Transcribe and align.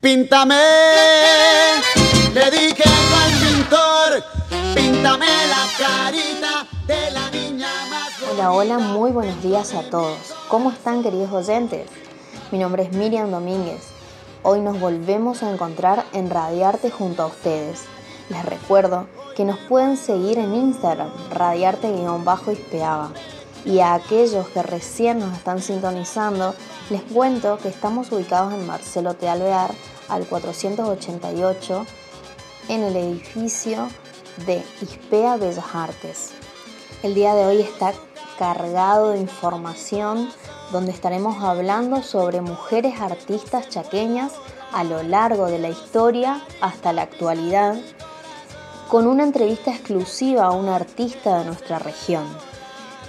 Píntame, 0.00 0.56
le 2.32 2.50
dije 2.50 2.84
al 2.88 3.32
pintor, 3.38 4.24
píntame 4.74 5.26
la 5.26 5.66
carita 5.78 6.66
de 6.86 7.10
la 7.10 7.30
niña 7.30 7.68
más 7.90 8.08
Hola, 8.32 8.50
hola, 8.50 8.78
muy 8.78 9.10
buenos 9.10 9.42
días 9.42 9.74
a 9.74 9.82
todos. 9.90 10.34
¿Cómo 10.48 10.70
están 10.70 11.02
queridos 11.02 11.30
oyentes? 11.32 11.86
Mi 12.50 12.56
nombre 12.56 12.84
es 12.84 12.92
Miriam 12.92 13.30
Domínguez. 13.30 13.88
Hoy 14.42 14.62
nos 14.62 14.80
volvemos 14.80 15.42
a 15.42 15.50
encontrar 15.52 16.06
en 16.14 16.30
Radiarte 16.30 16.90
junto 16.90 17.24
a 17.24 17.26
ustedes. 17.26 17.82
Les 18.30 18.42
recuerdo 18.46 19.06
que 19.36 19.44
nos 19.44 19.58
pueden 19.58 19.98
seguir 19.98 20.38
en 20.38 20.54
Instagram, 20.54 21.10
radiarte-ispeaba. 21.30 23.10
Y 23.64 23.80
a 23.80 23.94
aquellos 23.94 24.48
que 24.48 24.62
recién 24.62 25.18
nos 25.18 25.36
están 25.36 25.60
sintonizando, 25.60 26.54
les 26.88 27.02
cuento 27.02 27.58
que 27.58 27.68
estamos 27.68 28.10
ubicados 28.10 28.54
en 28.54 28.66
Marcelo 28.66 29.14
T. 29.14 29.28
Alvear, 29.28 29.70
al 30.08 30.26
488, 30.26 31.86
en 32.68 32.82
el 32.82 32.96
edificio 32.96 33.88
de 34.46 34.62
Ispea 34.80 35.36
Bellas 35.36 35.74
Artes. 35.74 36.30
El 37.02 37.14
día 37.14 37.34
de 37.34 37.46
hoy 37.46 37.60
está 37.60 37.92
cargado 38.38 39.10
de 39.10 39.18
información 39.18 40.30
donde 40.72 40.92
estaremos 40.92 41.42
hablando 41.42 42.02
sobre 42.02 42.40
mujeres 42.40 43.00
artistas 43.00 43.68
chaqueñas 43.68 44.32
a 44.72 44.84
lo 44.84 45.02
largo 45.02 45.46
de 45.46 45.58
la 45.58 45.68
historia 45.68 46.42
hasta 46.60 46.92
la 46.92 47.02
actualidad, 47.02 47.76
con 48.88 49.06
una 49.06 49.24
entrevista 49.24 49.70
exclusiva 49.70 50.44
a 50.44 50.52
una 50.52 50.76
artista 50.76 51.38
de 51.38 51.44
nuestra 51.44 51.78
región. 51.78 52.24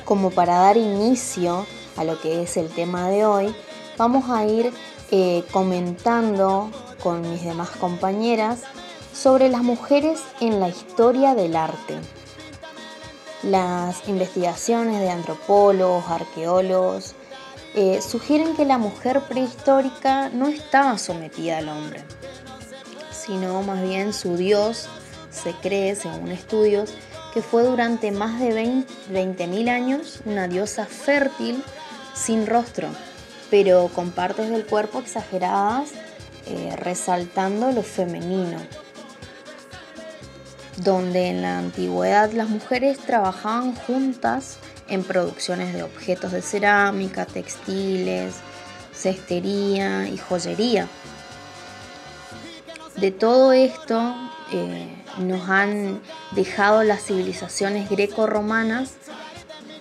Como 0.05 0.31
para 0.31 0.57
dar 0.57 0.77
inicio 0.77 1.65
a 1.95 2.03
lo 2.03 2.19
que 2.19 2.41
es 2.41 2.57
el 2.57 2.69
tema 2.69 3.09
de 3.09 3.25
hoy, 3.25 3.55
vamos 3.97 4.29
a 4.29 4.45
ir 4.45 4.73
eh, 5.11 5.43
comentando 5.51 6.69
con 7.01 7.21
mis 7.29 7.43
demás 7.43 7.69
compañeras 7.71 8.61
sobre 9.13 9.49
las 9.49 9.61
mujeres 9.61 10.21
en 10.39 10.59
la 10.59 10.69
historia 10.69 11.35
del 11.35 11.55
arte. 11.55 11.95
Las 13.43 14.07
investigaciones 14.07 14.99
de 14.99 15.09
antropólogos, 15.09 16.05
arqueólogos, 16.09 17.15
eh, 17.73 18.01
sugieren 18.01 18.55
que 18.55 18.65
la 18.65 18.77
mujer 18.77 19.21
prehistórica 19.21 20.29
no 20.29 20.47
estaba 20.47 20.97
sometida 20.97 21.59
al 21.59 21.69
hombre, 21.69 22.03
sino 23.11 23.61
más 23.63 23.81
bien 23.81 24.13
su 24.13 24.35
dios 24.35 24.89
se 25.31 25.53
cree, 25.53 25.95
según 25.95 26.31
estudios, 26.31 26.93
que 27.33 27.41
fue 27.41 27.63
durante 27.63 28.11
más 28.11 28.39
de 28.39 28.53
20.000 28.53 29.69
años 29.69 30.21
una 30.25 30.47
diosa 30.47 30.85
fértil 30.85 31.63
sin 32.13 32.45
rostro, 32.45 32.89
pero 33.49 33.89
con 33.93 34.11
partes 34.11 34.49
del 34.49 34.65
cuerpo 34.65 34.99
exageradas, 34.99 35.91
eh, 36.47 36.75
resaltando 36.77 37.71
lo 37.71 37.83
femenino. 37.83 38.57
Donde 40.77 41.29
en 41.29 41.41
la 41.41 41.59
antigüedad 41.59 42.31
las 42.31 42.49
mujeres 42.49 42.97
trabajaban 42.99 43.75
juntas 43.75 44.57
en 44.87 45.03
producciones 45.03 45.73
de 45.73 45.83
objetos 45.83 46.31
de 46.31 46.41
cerámica, 46.41 47.25
textiles, 47.25 48.35
cestería 48.93 50.07
y 50.07 50.17
joyería. 50.17 50.87
De 52.97 53.11
todo 53.11 53.53
esto 53.53 54.13
eh, 54.51 55.00
nos 55.17 55.49
han 55.49 56.01
dejado 56.31 56.83
las 56.83 57.03
civilizaciones 57.03 57.89
greco-romanas 57.89 58.93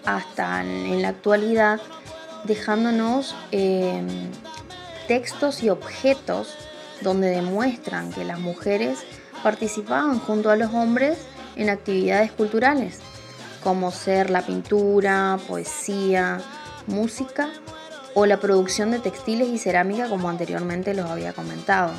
hasta 0.04 0.62
en 0.62 1.02
la 1.02 1.08
actualidad, 1.08 1.80
dejándonos 2.44 3.34
em, 3.50 4.06
textos 5.08 5.62
y 5.62 5.70
objetos 5.70 6.54
donde 7.00 7.28
demuestran 7.28 8.12
que 8.12 8.24
las 8.24 8.38
mujeres 8.38 9.00
participaban 9.42 10.18
junto 10.18 10.50
a 10.50 10.56
los 10.56 10.72
hombres 10.72 11.18
en 11.56 11.70
actividades 11.70 12.32
culturales, 12.32 12.98
como 13.62 13.90
ser 13.90 14.30
la 14.30 14.42
pintura, 14.42 15.38
poesía, 15.48 16.40
música 16.86 17.50
o 18.14 18.26
la 18.26 18.38
producción 18.38 18.90
de 18.90 18.98
textiles 18.98 19.48
y 19.48 19.58
cerámica 19.58 20.08
como 20.08 20.28
anteriormente 20.28 20.94
los 20.94 21.10
había 21.10 21.32
comentado. 21.32 21.92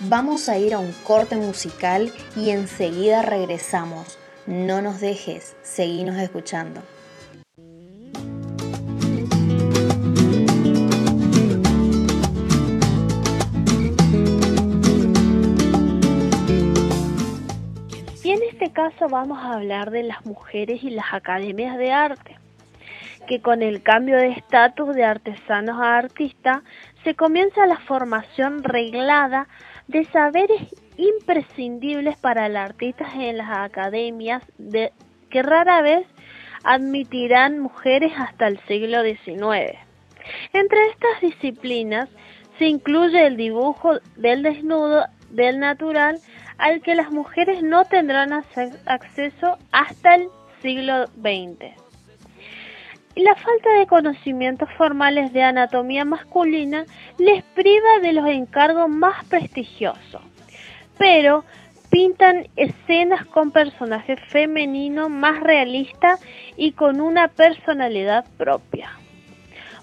Vamos 0.00 0.48
a 0.48 0.58
ir 0.58 0.74
a 0.74 0.80
un 0.80 0.92
corte 1.04 1.36
musical 1.36 2.12
y 2.36 2.50
enseguida 2.50 3.22
regresamos. 3.22 4.18
No 4.46 4.82
nos 4.82 5.00
dejes, 5.00 5.56
seguimos 5.62 6.16
escuchando. 6.16 6.82
Y 18.22 18.30
en 18.30 18.42
este 18.42 18.72
caso 18.72 19.08
vamos 19.08 19.38
a 19.38 19.54
hablar 19.54 19.90
de 19.90 20.02
las 20.02 20.26
mujeres 20.26 20.82
y 20.82 20.90
las 20.90 21.14
academias 21.14 21.78
de 21.78 21.92
arte, 21.92 22.36
que 23.28 23.40
con 23.40 23.62
el 23.62 23.82
cambio 23.82 24.16
de 24.16 24.32
estatus 24.32 24.94
de 24.94 25.04
artesanos 25.04 25.80
a 25.80 25.96
artistas 25.96 26.62
se 27.04 27.14
comienza 27.14 27.66
la 27.66 27.78
formación 27.78 28.64
reglada 28.64 29.46
de 29.88 30.04
saberes 30.06 30.62
imprescindibles 30.96 32.16
para 32.18 32.46
el 32.46 32.56
artista 32.56 33.06
en 33.14 33.38
las 33.38 33.50
academias 33.50 34.42
de, 34.58 34.92
que 35.30 35.42
rara 35.42 35.82
vez 35.82 36.06
admitirán 36.62 37.58
mujeres 37.58 38.12
hasta 38.16 38.46
el 38.46 38.58
siglo 38.66 39.02
XIX. 39.02 39.78
Entre 40.52 40.88
estas 40.88 41.20
disciplinas 41.20 42.08
se 42.58 42.66
incluye 42.66 43.26
el 43.26 43.36
dibujo 43.36 43.98
del 44.16 44.42
desnudo 44.42 45.04
del 45.30 45.58
natural 45.58 46.18
al 46.58 46.80
que 46.80 46.94
las 46.94 47.10
mujeres 47.10 47.62
no 47.62 47.84
tendrán 47.84 48.32
acceso 48.32 49.58
hasta 49.72 50.14
el 50.14 50.28
siglo 50.62 51.06
XX 51.06 51.83
la 53.22 53.34
falta 53.36 53.70
de 53.78 53.86
conocimientos 53.86 54.68
formales 54.76 55.32
de 55.32 55.42
anatomía 55.42 56.04
masculina 56.04 56.84
les 57.18 57.44
priva 57.54 58.00
de 58.02 58.12
los 58.12 58.26
encargos 58.26 58.88
más 58.88 59.24
prestigiosos. 59.26 60.20
Pero 60.98 61.44
pintan 61.90 62.48
escenas 62.56 63.24
con 63.26 63.52
personajes 63.52 64.18
femeninos 64.28 65.10
más 65.10 65.40
realistas 65.40 66.20
y 66.56 66.72
con 66.72 67.00
una 67.00 67.28
personalidad 67.28 68.24
propia. 68.36 68.90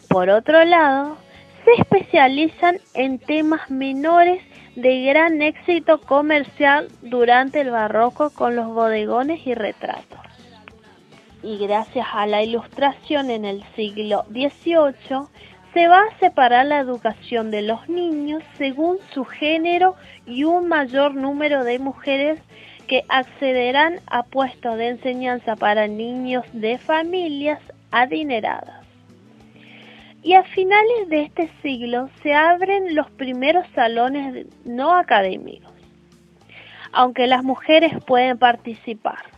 Por 0.09 0.29
otro 0.29 0.65
lado, 0.65 1.17
se 1.63 1.81
especializan 1.81 2.79
en 2.93 3.17
temas 3.17 3.69
menores 3.69 4.43
de 4.75 5.03
gran 5.03 5.41
éxito 5.41 6.01
comercial 6.01 6.89
durante 7.01 7.61
el 7.61 7.71
barroco 7.71 8.29
con 8.31 8.55
los 8.55 8.67
bodegones 8.67 9.45
y 9.45 9.53
retratos 9.53 10.30
y 11.43 11.57
gracias 11.57 12.07
a 12.13 12.25
la 12.27 12.43
ilustración 12.43 13.29
en 13.29 13.45
el 13.45 13.63
siglo 13.75 14.25
XVIII, 14.29 15.27
se 15.73 15.87
va 15.87 16.01
a 16.01 16.19
separar 16.19 16.65
la 16.65 16.79
educación 16.79 17.49
de 17.49 17.61
los 17.61 17.87
niños 17.87 18.43
según 18.57 18.97
su 19.13 19.23
género 19.23 19.95
y 20.25 20.43
un 20.43 20.67
mayor 20.67 21.15
número 21.15 21.63
de 21.63 21.79
mujeres 21.79 22.39
que 22.87 23.03
accederán 23.07 24.01
a 24.07 24.23
puestos 24.23 24.77
de 24.77 24.89
enseñanza 24.89 25.55
para 25.55 25.87
niños 25.87 26.45
de 26.51 26.77
familias 26.77 27.59
adineradas. 27.91 28.85
Y 30.23 30.33
a 30.33 30.43
finales 30.43 31.07
de 31.07 31.23
este 31.23 31.49
siglo 31.61 32.09
se 32.21 32.33
abren 32.33 32.93
los 32.93 33.09
primeros 33.11 33.65
salones 33.73 34.45
no 34.65 34.95
académicos, 34.95 35.71
aunque 36.91 37.27
las 37.27 37.43
mujeres 37.43 37.93
pueden 38.05 38.37
participar 38.37 39.30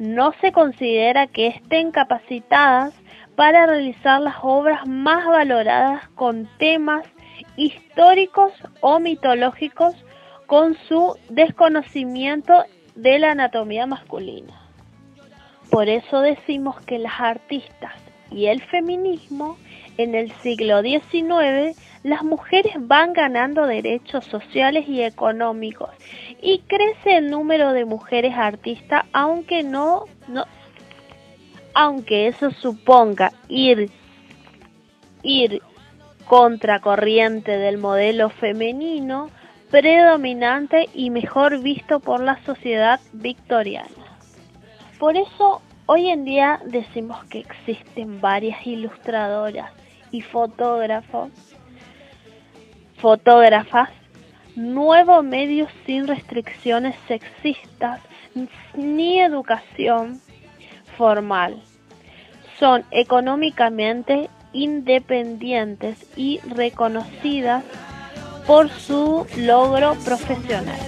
no 0.00 0.32
se 0.40 0.50
considera 0.50 1.26
que 1.26 1.48
estén 1.48 1.90
capacitadas 1.90 2.94
para 3.36 3.66
realizar 3.66 4.22
las 4.22 4.36
obras 4.40 4.86
más 4.86 5.26
valoradas 5.26 6.08
con 6.14 6.48
temas 6.58 7.06
históricos 7.56 8.50
o 8.80 8.98
mitológicos 8.98 9.94
con 10.46 10.74
su 10.88 11.16
desconocimiento 11.28 12.64
de 12.94 13.18
la 13.18 13.32
anatomía 13.32 13.86
masculina. 13.86 14.58
Por 15.70 15.90
eso 15.90 16.22
decimos 16.22 16.80
que 16.80 16.98
las 16.98 17.20
artistas 17.20 17.92
y 18.30 18.46
el 18.46 18.62
feminismo 18.62 19.58
en 20.02 20.14
el 20.14 20.32
siglo 20.42 20.82
XIX 20.82 21.76
las 22.02 22.22
mujeres 22.22 22.74
van 22.78 23.12
ganando 23.12 23.66
derechos 23.66 24.24
sociales 24.24 24.88
y 24.88 25.02
económicos 25.02 25.90
y 26.40 26.60
crece 26.60 27.18
el 27.18 27.30
número 27.30 27.72
de 27.72 27.84
mujeres 27.84 28.34
artistas 28.36 29.04
aunque 29.12 29.62
no, 29.62 30.04
no 30.28 30.44
aunque 31.74 32.28
eso 32.28 32.50
suponga 32.50 33.32
ir 33.48 33.90
ir 35.22 35.62
contracorriente 36.26 37.58
del 37.58 37.78
modelo 37.78 38.30
femenino 38.30 39.30
predominante 39.70 40.88
y 40.94 41.10
mejor 41.10 41.60
visto 41.60 42.00
por 42.00 42.20
la 42.20 42.42
sociedad 42.44 43.00
victoriana. 43.12 43.88
Por 44.98 45.16
eso 45.16 45.62
hoy 45.86 46.08
en 46.08 46.24
día 46.24 46.60
decimos 46.66 47.24
que 47.24 47.40
existen 47.40 48.20
varias 48.20 48.66
ilustradoras 48.66 49.70
y 50.10 50.22
fotógrafos 50.22 51.30
fotógrafas, 53.00 53.88
nuevo 54.56 55.22
medio 55.22 55.66
sin 55.86 56.06
restricciones 56.06 56.94
sexistas 57.08 58.00
ni 58.74 59.20
educación 59.20 60.20
formal. 60.96 61.62
Son 62.58 62.84
económicamente 62.90 64.28
independientes 64.52 66.06
y 66.16 66.40
reconocidas 66.40 67.64
por 68.46 68.68
su 68.68 69.26
logro 69.38 69.94
profesional. 70.04 70.78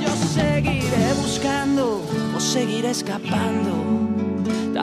Yo 0.00 0.08
seguiré 0.08 1.12
buscando 1.20 2.02
o 2.34 2.40
seguiré 2.40 2.90
escapando, 2.90 3.87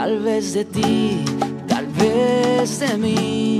tal 0.05 0.19
vez 0.19 0.53
de 0.53 0.63
ti, 0.65 1.25
tal 1.67 1.87
vez 1.87 2.79
de 2.79 2.95
mí. 2.95 3.57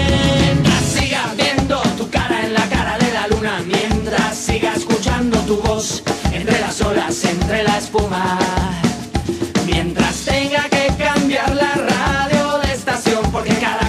siga 0.94 1.22
viendo 1.38 1.80
tu 1.96 2.10
cara 2.10 2.44
en 2.44 2.52
la 2.52 2.66
cara 2.68 2.98
de 2.98 3.10
la 3.14 3.26
luna, 3.28 3.62
mientras 3.66 4.36
siga 4.36 4.74
escuchando 4.74 5.38
tu 5.48 5.56
voz 5.62 6.02
entre 6.34 6.60
las 6.60 6.82
olas, 6.82 7.24
entre 7.24 7.62
la 7.62 7.78
espuma. 7.78 8.38
Mientras 9.64 10.16
tenga 10.26 10.68
que 10.68 10.92
cambiar 11.02 11.54
la 11.54 11.72
radio 11.94 12.58
de 12.58 12.74
estación 12.74 13.22
porque 13.32 13.54
cada 13.54 13.79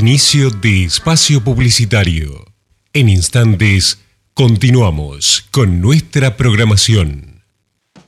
Inicio 0.00 0.48
de 0.48 0.84
espacio 0.84 1.44
publicitario. 1.44 2.46
En 2.94 3.10
instantes 3.10 4.00
continuamos 4.32 5.46
con 5.52 5.82
nuestra 5.82 6.38
programación. 6.38 7.42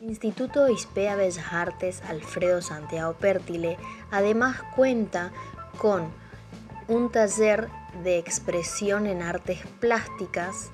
Instituto 0.00 0.70
Ispea 0.70 1.16
Bellas 1.16 1.52
Artes 1.52 2.00
Alfredo 2.08 2.62
Santiago 2.62 3.12
Pértile 3.20 3.76
además 4.10 4.56
cuenta 4.74 5.32
con 5.76 6.08
un 6.88 7.12
taller 7.12 7.68
de 8.02 8.16
expresión 8.16 9.06
en 9.06 9.20
artes 9.20 9.58
plásticas 9.78 10.70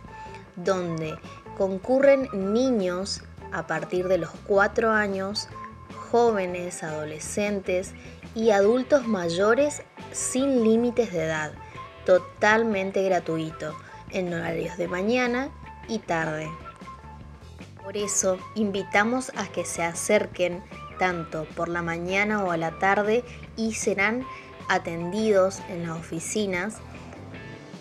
donde 0.54 1.16
concurren 1.56 2.28
niños 2.32 3.22
a 3.50 3.66
partir 3.66 4.06
de 4.06 4.18
los 4.18 4.30
4 4.46 4.92
años, 4.92 5.48
jóvenes, 6.12 6.84
adolescentes 6.84 7.92
y 8.36 8.50
adultos 8.50 9.08
mayores 9.08 9.82
sin 10.12 10.64
límites 10.64 11.12
de 11.12 11.24
edad, 11.24 11.52
totalmente 12.04 13.02
gratuito, 13.02 13.74
en 14.10 14.32
horarios 14.32 14.76
de 14.78 14.88
mañana 14.88 15.50
y 15.88 15.98
tarde. 15.98 16.48
Por 17.82 17.96
eso 17.96 18.38
invitamos 18.54 19.32
a 19.36 19.46
que 19.46 19.64
se 19.64 19.82
acerquen 19.82 20.62
tanto 20.98 21.46
por 21.56 21.68
la 21.68 21.82
mañana 21.82 22.42
o 22.44 22.50
a 22.50 22.56
la 22.56 22.78
tarde 22.78 23.24
y 23.56 23.74
serán 23.74 24.24
atendidos 24.68 25.60
en 25.70 25.86
las 25.86 25.98
oficinas 25.98 26.76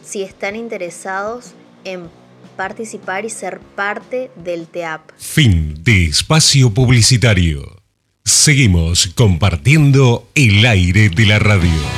si 0.03 0.23
están 0.23 0.55
interesados 0.55 1.53
en 1.83 2.09
participar 2.55 3.25
y 3.25 3.29
ser 3.29 3.59
parte 3.59 4.31
del 4.35 4.67
TEAP. 4.67 5.01
Fin 5.17 5.83
de 5.83 6.05
espacio 6.05 6.73
publicitario. 6.73 7.81
Seguimos 8.23 9.07
compartiendo 9.15 10.27
el 10.35 10.65
aire 10.65 11.09
de 11.09 11.25
la 11.25 11.39
radio. 11.39 11.96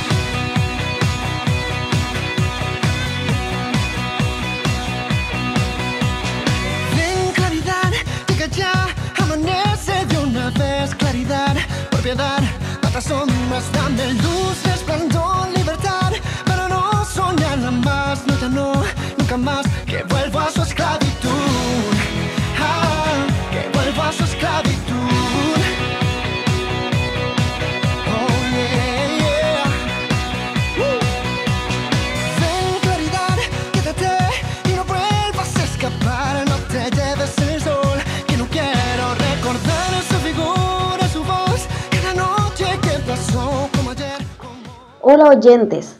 Oyentes, 45.40 45.96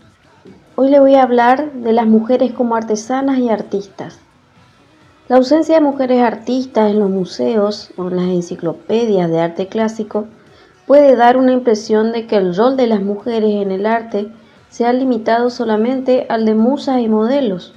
hoy 0.76 0.90
le 0.90 1.00
voy 1.00 1.14
a 1.14 1.22
hablar 1.22 1.72
de 1.72 1.94
las 1.94 2.06
mujeres 2.06 2.52
como 2.52 2.76
artesanas 2.76 3.38
y 3.38 3.48
artistas. 3.48 4.18
La 5.28 5.36
ausencia 5.36 5.76
de 5.76 5.80
mujeres 5.80 6.20
artistas 6.20 6.90
en 6.90 7.00
los 7.00 7.08
museos 7.08 7.90
o 7.96 8.08
en 8.08 8.16
las 8.16 8.26
enciclopedias 8.26 9.30
de 9.30 9.40
arte 9.40 9.66
clásico 9.68 10.26
puede 10.86 11.16
dar 11.16 11.38
una 11.38 11.52
impresión 11.52 12.12
de 12.12 12.26
que 12.26 12.36
el 12.36 12.54
rol 12.54 12.76
de 12.76 12.86
las 12.86 13.00
mujeres 13.00 13.50
en 13.50 13.70
el 13.70 13.86
arte 13.86 14.30
se 14.68 14.84
ha 14.84 14.92
limitado 14.92 15.48
solamente 15.48 16.26
al 16.28 16.44
de 16.44 16.54
musas 16.54 17.00
y 17.00 17.08
modelos. 17.08 17.72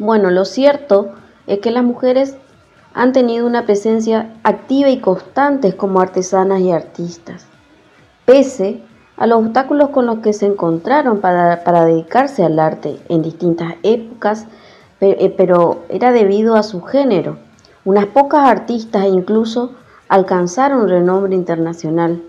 Bueno, 0.00 0.32
lo 0.32 0.44
cierto 0.44 1.12
es 1.46 1.60
que 1.60 1.70
las 1.70 1.84
mujeres 1.84 2.36
han 2.94 3.12
tenido 3.12 3.46
una 3.46 3.64
presencia 3.64 4.34
activa 4.42 4.88
y 4.88 4.98
constante 4.98 5.76
como 5.76 6.00
artesanas 6.00 6.62
y 6.62 6.72
artistas, 6.72 7.46
pese 8.24 8.82
a 9.20 9.26
los 9.26 9.44
obstáculos 9.44 9.90
con 9.90 10.06
los 10.06 10.20
que 10.20 10.32
se 10.32 10.46
encontraron 10.46 11.20
para, 11.20 11.62
para 11.62 11.84
dedicarse 11.84 12.42
al 12.42 12.58
arte 12.58 12.98
en 13.10 13.20
distintas 13.20 13.74
épocas, 13.82 14.46
eh, 15.02 15.34
pero 15.36 15.82
era 15.90 16.10
debido 16.10 16.56
a 16.56 16.62
su 16.62 16.80
género. 16.80 17.36
Unas 17.84 18.06
pocas 18.06 18.48
artistas 18.48 19.04
incluso 19.04 19.72
alcanzaron 20.08 20.88
renombre 20.88 21.34
internacional 21.34 22.22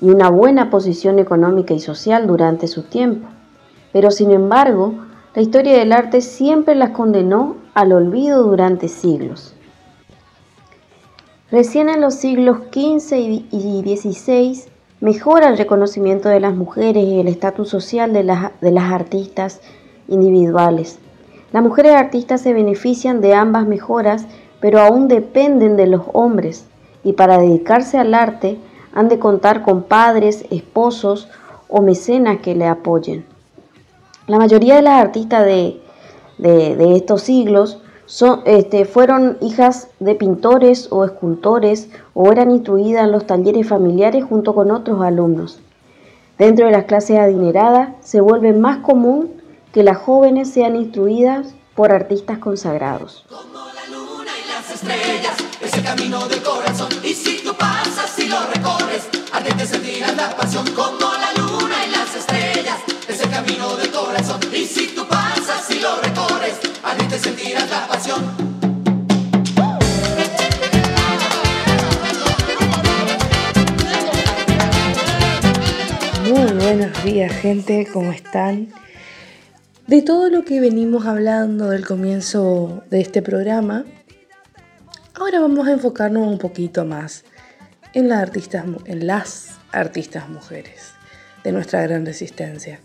y 0.00 0.10
una 0.10 0.28
buena 0.28 0.70
posición 0.70 1.20
económica 1.20 1.72
y 1.72 1.78
social 1.78 2.26
durante 2.26 2.66
su 2.66 2.82
tiempo. 2.82 3.28
Pero 3.92 4.10
sin 4.10 4.32
embargo, 4.32 4.92
la 5.36 5.42
historia 5.42 5.78
del 5.78 5.92
arte 5.92 6.20
siempre 6.20 6.74
las 6.74 6.90
condenó 6.90 7.58
al 7.74 7.92
olvido 7.92 8.42
durante 8.42 8.88
siglos. 8.88 9.54
Recién 11.52 11.88
en 11.88 12.00
los 12.00 12.14
siglos 12.14 12.58
XV 12.72 13.16
y 13.52 13.96
XVI 13.96 14.73
mejora 15.04 15.50
el 15.50 15.58
reconocimiento 15.58 16.30
de 16.30 16.40
las 16.40 16.54
mujeres 16.54 17.04
y 17.04 17.20
el 17.20 17.28
estatus 17.28 17.68
social 17.68 18.14
de 18.14 18.24
las, 18.24 18.58
de 18.62 18.70
las 18.72 18.90
artistas 18.90 19.60
individuales. 20.08 20.98
Las 21.52 21.62
mujeres 21.62 21.94
artistas 21.94 22.40
se 22.40 22.54
benefician 22.54 23.20
de 23.20 23.34
ambas 23.34 23.66
mejoras, 23.66 24.24
pero 24.60 24.80
aún 24.80 25.06
dependen 25.08 25.76
de 25.76 25.86
los 25.88 26.04
hombres 26.14 26.64
y 27.04 27.12
para 27.12 27.36
dedicarse 27.36 27.98
al 27.98 28.14
arte 28.14 28.56
han 28.94 29.10
de 29.10 29.18
contar 29.18 29.60
con 29.60 29.82
padres, 29.82 30.46
esposos 30.50 31.28
o 31.68 31.82
mecenas 31.82 32.38
que 32.38 32.54
le 32.54 32.66
apoyen. 32.66 33.26
La 34.26 34.38
mayoría 34.38 34.76
de 34.76 34.82
las 34.82 35.02
artistas 35.02 35.44
de, 35.44 35.82
de- 36.38 36.76
de 36.76 36.96
estos 36.96 37.20
siglos 37.20 37.82
son, 38.06 38.42
este, 38.44 38.84
fueron 38.84 39.38
hijas 39.40 39.88
de 40.00 40.14
pintores 40.14 40.88
o 40.90 41.04
escultores 41.04 41.88
o 42.12 42.30
eran 42.30 42.50
instruidas 42.50 43.04
en 43.04 43.12
los 43.12 43.26
talleres 43.26 43.68
familiares 43.68 44.24
junto 44.24 44.54
con 44.54 44.70
otros 44.70 45.02
alumnos. 45.02 45.60
Dentro 46.38 46.66
de 46.66 46.72
las 46.72 46.84
clases 46.84 47.18
adineradas 47.18 47.90
se 48.00 48.20
vuelve 48.20 48.52
más 48.52 48.78
común 48.78 49.32
que 49.72 49.82
las 49.82 49.98
jóvenes 49.98 50.50
sean 50.50 50.76
instruidas 50.76 51.54
por 51.74 51.92
artistas 51.92 52.38
consagrados. 52.38 53.24
Como 53.28 53.66
la 53.66 53.96
luna 53.96 54.30
y 54.42 54.48
las 54.48 54.70
estrellas, 54.70 55.36
ese 55.60 55.82
camino 55.82 56.26
del 56.28 56.42
corazón. 56.42 56.88
Y 57.02 57.14
si 57.14 57.42
tú 57.42 57.54
pasas 57.54 58.18
y 58.18 58.26
lo 58.26 58.38
recorres, 58.52 59.08
te 59.56 59.66
sentirás 59.66 60.16
la 60.16 60.36
pasión. 60.36 60.64
Como 60.74 61.12
la 61.12 61.32
luna 61.42 61.74
y 61.86 61.90
las 61.90 62.14
estrellas, 62.14 62.78
ese 63.08 63.28
camino 63.28 63.76
del 63.76 63.90
corazón. 63.90 64.40
Y 64.52 64.64
si 64.64 64.88
tú 64.88 65.06
pasas 65.06 65.23
y 65.74 65.80
lo 65.80 66.00
recorres, 66.00 66.60
te 67.08 67.18
sentirás 67.18 67.68
la 67.70 67.86
pasión. 67.88 68.22
Muy 76.28 76.52
buenos 76.52 77.04
días 77.04 77.32
gente, 77.32 77.88
¿cómo 77.92 78.12
están? 78.12 78.68
De 79.86 80.02
todo 80.02 80.30
lo 80.30 80.44
que 80.44 80.60
venimos 80.60 81.06
hablando 81.06 81.70
del 81.70 81.86
comienzo 81.86 82.84
de 82.90 83.00
este 83.00 83.22
programa, 83.22 83.84
ahora 85.14 85.40
vamos 85.40 85.66
a 85.66 85.72
enfocarnos 85.72 86.26
un 86.26 86.38
poquito 86.38 86.84
más 86.84 87.24
en, 87.92 88.08
las 88.08 88.20
artistas, 88.20 88.64
en 88.86 89.06
las 89.06 89.58
artistas 89.72 90.28
mujeres 90.28 90.92
de 91.42 91.52
nuestra 91.52 91.82
gran 91.82 92.06
resistencia. 92.06 92.80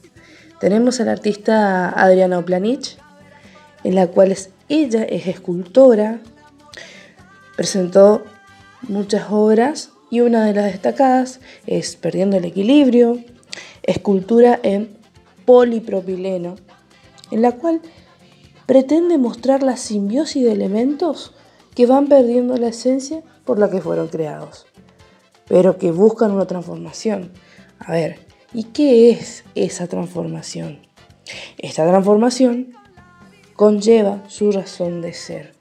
Tenemos 0.60 1.00
a 1.00 1.06
la 1.06 1.14
artista 1.14 1.90
Adriana 1.90 2.38
Oplanich, 2.38 2.98
en 3.86 3.96
la 3.96 4.08
cual 4.08 4.36
ella 4.68 5.04
es 5.04 5.28
escultora, 5.28 6.20
presentó 7.56 8.26
muchas 8.82 9.28
obras 9.32 9.92
y 10.10 10.20
una 10.20 10.46
de 10.46 10.54
las 10.54 10.66
destacadas 10.66 11.40
es 11.66 11.96
Perdiendo 11.96 12.38
el 12.38 12.46
Equilibrio, 12.46 13.20
escultura 13.84 14.60
en 14.62 14.98
polipropileno, 15.46 16.56
en 17.32 17.42
la 17.42 17.54
cual 17.54 17.82
pretende 18.66 19.18
mostrar 19.18 19.64
la 19.64 19.78
simbiosis 19.78 20.44
de 20.44 20.52
elementos 20.52 21.34
que 21.74 21.86
van 21.86 22.08
perdiendo 22.08 22.58
la 22.58 22.68
esencia 22.68 23.24
por 23.46 23.60
la 23.60 23.70
que 23.70 23.82
fueron 23.82 24.10
creados, 24.10 24.66
pero 25.48 25.78
que 25.78 25.92
buscan 25.92 26.32
una 26.32 26.48
transformación. 26.48 27.32
A 27.80 27.94
ver, 27.94 28.29
¿y 28.54 28.64
qué 28.66 29.12
es 29.12 29.44
esa 29.56 29.88
transformación? 29.88 30.80
Esta 31.58 31.88
transformación 31.88 32.74
conlleva 33.56 34.24
su 34.28 34.52
razón 34.52 35.02
de 35.02 35.14
ser. 35.14 35.54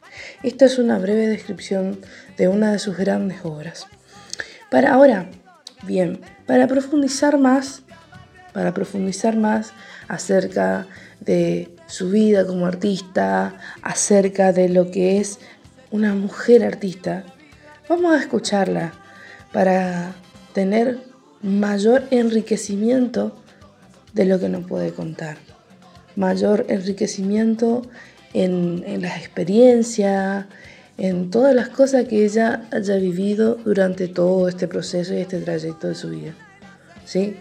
Esta 0.42 0.66
es 0.66 0.78
una 0.78 0.98
breve 0.98 1.26
descripción 1.26 2.00
de 2.36 2.48
una 2.48 2.72
de 2.72 2.78
sus 2.78 2.96
grandes 2.96 3.44
obras. 3.44 3.86
Para 4.70 4.94
ahora, 4.94 5.28
bien, 5.82 6.20
para 6.46 6.66
profundizar 6.66 7.38
más, 7.38 7.82
para 8.52 8.72
profundizar 8.74 9.36
más 9.36 9.72
acerca 10.08 10.86
de 11.20 11.74
su 11.86 12.10
vida 12.10 12.46
como 12.46 12.66
artista, 12.66 13.56
acerca 13.82 14.52
de 14.52 14.68
lo 14.68 14.90
que 14.90 15.18
es 15.18 15.38
una 15.90 16.14
mujer 16.14 16.64
artista, 16.64 17.24
vamos 17.88 18.12
a 18.12 18.20
escucharla 18.20 18.92
para 19.52 20.12
tener 20.52 21.07
mayor 21.42 22.04
enriquecimiento 22.10 23.32
de 24.12 24.24
lo 24.24 24.38
que 24.38 24.48
nos 24.48 24.66
puede 24.66 24.92
contar, 24.92 25.36
mayor 26.16 26.66
enriquecimiento 26.68 27.82
en, 28.34 28.82
en 28.86 29.02
la 29.02 29.16
experiencia, 29.16 30.48
en 30.98 31.30
todas 31.30 31.54
las 31.54 31.68
cosas 31.68 32.06
que 32.06 32.24
ella 32.24 32.62
haya 32.72 32.96
vivido 32.96 33.54
durante 33.54 34.08
todo 34.08 34.48
este 34.48 34.66
proceso 34.66 35.14
y 35.14 35.18
este 35.18 35.40
trayecto 35.40 35.86
de 35.86 35.94
su 35.94 36.10
vida. 36.10 36.32
¿Sí? 37.04 37.36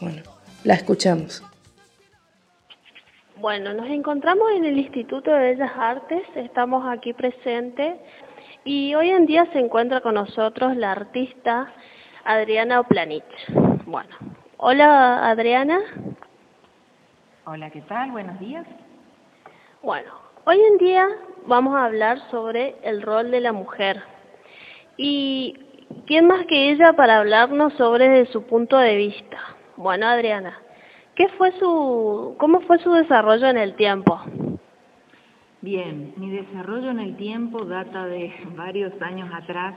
Bueno, 0.00 0.22
la 0.64 0.74
escuchamos. 0.74 1.42
Bueno, 3.36 3.74
nos 3.74 3.88
encontramos 3.90 4.52
en 4.54 4.64
el 4.64 4.78
Instituto 4.78 5.32
de 5.32 5.40
Bellas 5.40 5.72
Artes, 5.76 6.22
estamos 6.36 6.84
aquí 6.86 7.12
presentes 7.12 7.96
y 8.64 8.94
hoy 8.94 9.10
en 9.10 9.26
día 9.26 9.48
se 9.52 9.58
encuentra 9.58 10.00
con 10.00 10.14
nosotros 10.14 10.76
la 10.76 10.92
artista 10.92 11.72
Adriana 12.24 12.80
Oplanich. 12.80 13.24
Bueno, 13.84 14.14
hola 14.56 15.28
Adriana. 15.28 15.80
Hola, 17.44 17.70
¿qué 17.70 17.80
tal? 17.82 18.12
Buenos 18.12 18.38
días. 18.38 18.66
Bueno, 19.82 20.12
hoy 20.44 20.60
en 20.60 20.78
día 20.78 21.08
vamos 21.46 21.74
a 21.74 21.86
hablar 21.86 22.18
sobre 22.30 22.76
el 22.84 23.02
rol 23.02 23.32
de 23.32 23.40
la 23.40 23.52
mujer. 23.52 24.02
¿Y 24.96 25.58
quién 26.06 26.26
más 26.28 26.46
que 26.46 26.70
ella 26.70 26.92
para 26.92 27.18
hablarnos 27.18 27.72
sobre 27.74 28.08
desde 28.08 28.32
su 28.32 28.44
punto 28.44 28.78
de 28.78 28.96
vista? 28.96 29.38
Bueno, 29.76 30.06
Adriana, 30.06 30.60
¿qué 31.16 31.28
fue 31.30 31.50
su, 31.58 32.36
¿cómo 32.38 32.60
fue 32.60 32.78
su 32.78 32.92
desarrollo 32.92 33.48
en 33.48 33.58
el 33.58 33.74
tiempo? 33.74 34.20
Bien, 35.60 36.14
mi 36.16 36.30
desarrollo 36.30 36.90
en 36.90 37.00
el 37.00 37.16
tiempo 37.16 37.64
data 37.64 38.06
de 38.06 38.32
varios 38.56 38.92
años 39.02 39.28
atrás 39.34 39.74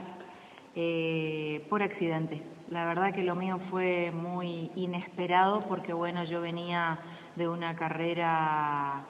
eh, 0.76 1.66
por 1.70 1.82
accidente. 1.82 2.42
La 2.70 2.86
verdad 2.86 3.14
que 3.14 3.24
lo 3.24 3.36
mío 3.36 3.60
fue 3.70 4.12
muy 4.12 4.72
inesperado 4.76 5.66
porque, 5.68 5.94
bueno, 5.94 6.24
yo 6.26 6.42
venía 6.42 7.00
de 7.36 7.48
una 7.48 7.76
carrera 7.76 9.06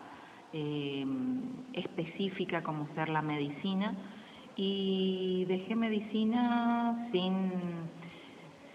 eh, 0.53 1.05
específica 1.73 2.63
como 2.63 2.87
ser 2.95 3.09
la 3.09 3.21
medicina 3.21 3.93
y 4.55 5.45
dejé 5.45 5.75
medicina 5.75 7.09
sin, 7.11 7.51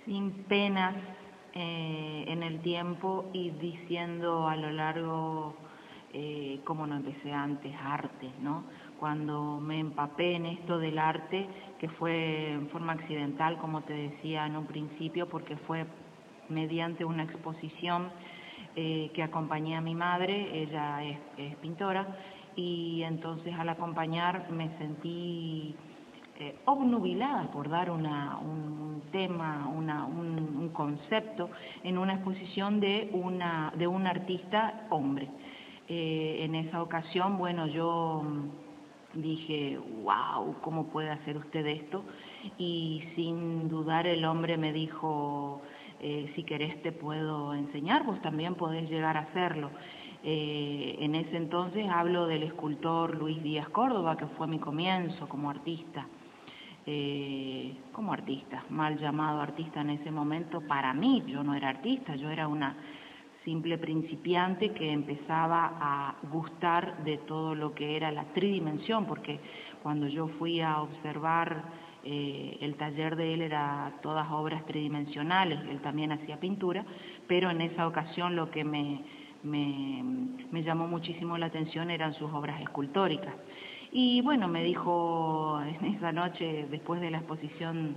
sin 0.04 0.30
penas 0.44 0.94
eh, 1.52 2.24
en 2.28 2.42
el 2.42 2.60
tiempo 2.60 3.30
y 3.32 3.50
diciendo 3.50 4.46
a 4.48 4.56
lo 4.56 4.70
largo, 4.70 5.56
eh, 6.12 6.60
como 6.64 6.86
no 6.86 6.96
empecé 6.96 7.32
antes, 7.32 7.74
arte, 7.82 8.30
¿no? 8.40 8.64
Cuando 9.00 9.58
me 9.60 9.80
empapé 9.80 10.36
en 10.36 10.44
esto 10.44 10.78
del 10.78 10.98
arte, 10.98 11.48
que 11.78 11.88
fue 11.88 12.52
en 12.52 12.68
forma 12.68 12.92
accidental, 12.92 13.56
como 13.56 13.80
te 13.80 13.94
decía 13.94 14.44
en 14.44 14.56
un 14.56 14.66
principio, 14.66 15.26
porque 15.26 15.56
fue 15.56 15.86
mediante 16.50 17.06
una 17.06 17.22
exposición 17.22 18.10
eh, 18.76 19.10
que 19.14 19.22
acompañé 19.22 19.74
a 19.74 19.80
mi 19.80 19.94
madre, 19.94 20.62
ella 20.62 21.02
es, 21.02 21.56
pintora, 21.62 22.14
y 22.54 23.02
entonces 23.04 23.54
al 23.58 23.70
acompañar 23.70 24.50
me 24.50 24.68
sentí 24.76 25.74
eh, 26.38 26.58
obnubilada 26.66 27.50
por 27.52 27.70
dar 27.70 27.90
un, 27.90 29.02
tema, 29.10 29.66
un, 29.66 30.68
concepto 30.74 31.48
en 31.84 31.96
una 31.96 32.16
exposición 32.16 32.80
de, 32.80 33.08
una, 33.14 33.72
de 33.78 33.86
un 33.86 34.06
artista 34.06 34.86
hombre. 34.90 35.26
Eh, 35.88 36.44
en 36.44 36.54
esa 36.54 36.82
ocasión, 36.82 37.38
bueno, 37.38 37.66
yo 37.66 38.22
dije, 39.14 39.78
wow, 40.02 40.54
¿cómo 40.62 40.86
puede 40.86 41.10
hacer 41.10 41.36
usted 41.36 41.66
esto? 41.66 42.04
Y 42.58 43.02
sin 43.16 43.68
dudar 43.68 44.06
el 44.06 44.24
hombre 44.24 44.56
me 44.56 44.72
dijo, 44.72 45.62
eh, 46.00 46.32
si 46.34 46.44
querés 46.44 46.80
te 46.82 46.92
puedo 46.92 47.54
enseñar, 47.54 48.04
vos 48.04 48.20
también 48.22 48.54
podés 48.54 48.88
llegar 48.88 49.16
a 49.16 49.20
hacerlo. 49.20 49.70
Eh, 50.22 50.96
en 51.00 51.14
ese 51.14 51.36
entonces 51.36 51.88
hablo 51.88 52.26
del 52.26 52.42
escultor 52.42 53.16
Luis 53.16 53.42
Díaz 53.42 53.68
Córdoba, 53.70 54.16
que 54.16 54.26
fue 54.26 54.46
mi 54.46 54.58
comienzo 54.58 55.28
como 55.28 55.48
artista, 55.48 56.06
eh, 56.86 57.74
como 57.92 58.12
artista, 58.12 58.64
mal 58.68 58.98
llamado 58.98 59.40
artista 59.40 59.80
en 59.80 59.90
ese 59.90 60.10
momento, 60.10 60.60
para 60.60 60.92
mí 60.92 61.24
yo 61.26 61.42
no 61.42 61.54
era 61.54 61.70
artista, 61.70 62.16
yo 62.16 62.30
era 62.30 62.48
una 62.48 62.76
simple 63.50 63.78
principiante 63.78 64.70
que 64.70 64.92
empezaba 64.92 65.72
a 65.80 66.14
gustar 66.30 67.02
de 67.02 67.18
todo 67.18 67.56
lo 67.56 67.74
que 67.74 67.96
era 67.96 68.12
la 68.12 68.26
tridimensión, 68.32 69.06
porque 69.06 69.40
cuando 69.82 70.06
yo 70.06 70.28
fui 70.38 70.60
a 70.60 70.80
observar 70.80 71.64
eh, 72.04 72.58
el 72.60 72.76
taller 72.76 73.16
de 73.16 73.34
él 73.34 73.42
era 73.42 73.98
todas 74.02 74.30
obras 74.30 74.64
tridimensionales, 74.66 75.58
él 75.68 75.80
también 75.80 76.12
hacía 76.12 76.38
pintura, 76.38 76.84
pero 77.26 77.50
en 77.50 77.60
esa 77.60 77.88
ocasión 77.88 78.36
lo 78.36 78.52
que 78.52 78.62
me, 78.62 79.02
me, 79.42 80.62
llamó 80.62 80.86
muchísimo 80.86 81.36
la 81.36 81.46
atención 81.46 81.90
eran 81.90 82.14
sus 82.14 82.30
obras 82.32 82.60
escultóricas. 82.60 83.34
Y 83.90 84.20
bueno, 84.22 84.46
me 84.46 84.62
dijo 84.62 85.60
en 85.60 85.96
esa 85.96 86.12
noche, 86.12 86.68
después 86.70 87.00
de 87.00 87.10
la 87.10 87.18
exposición 87.18 87.96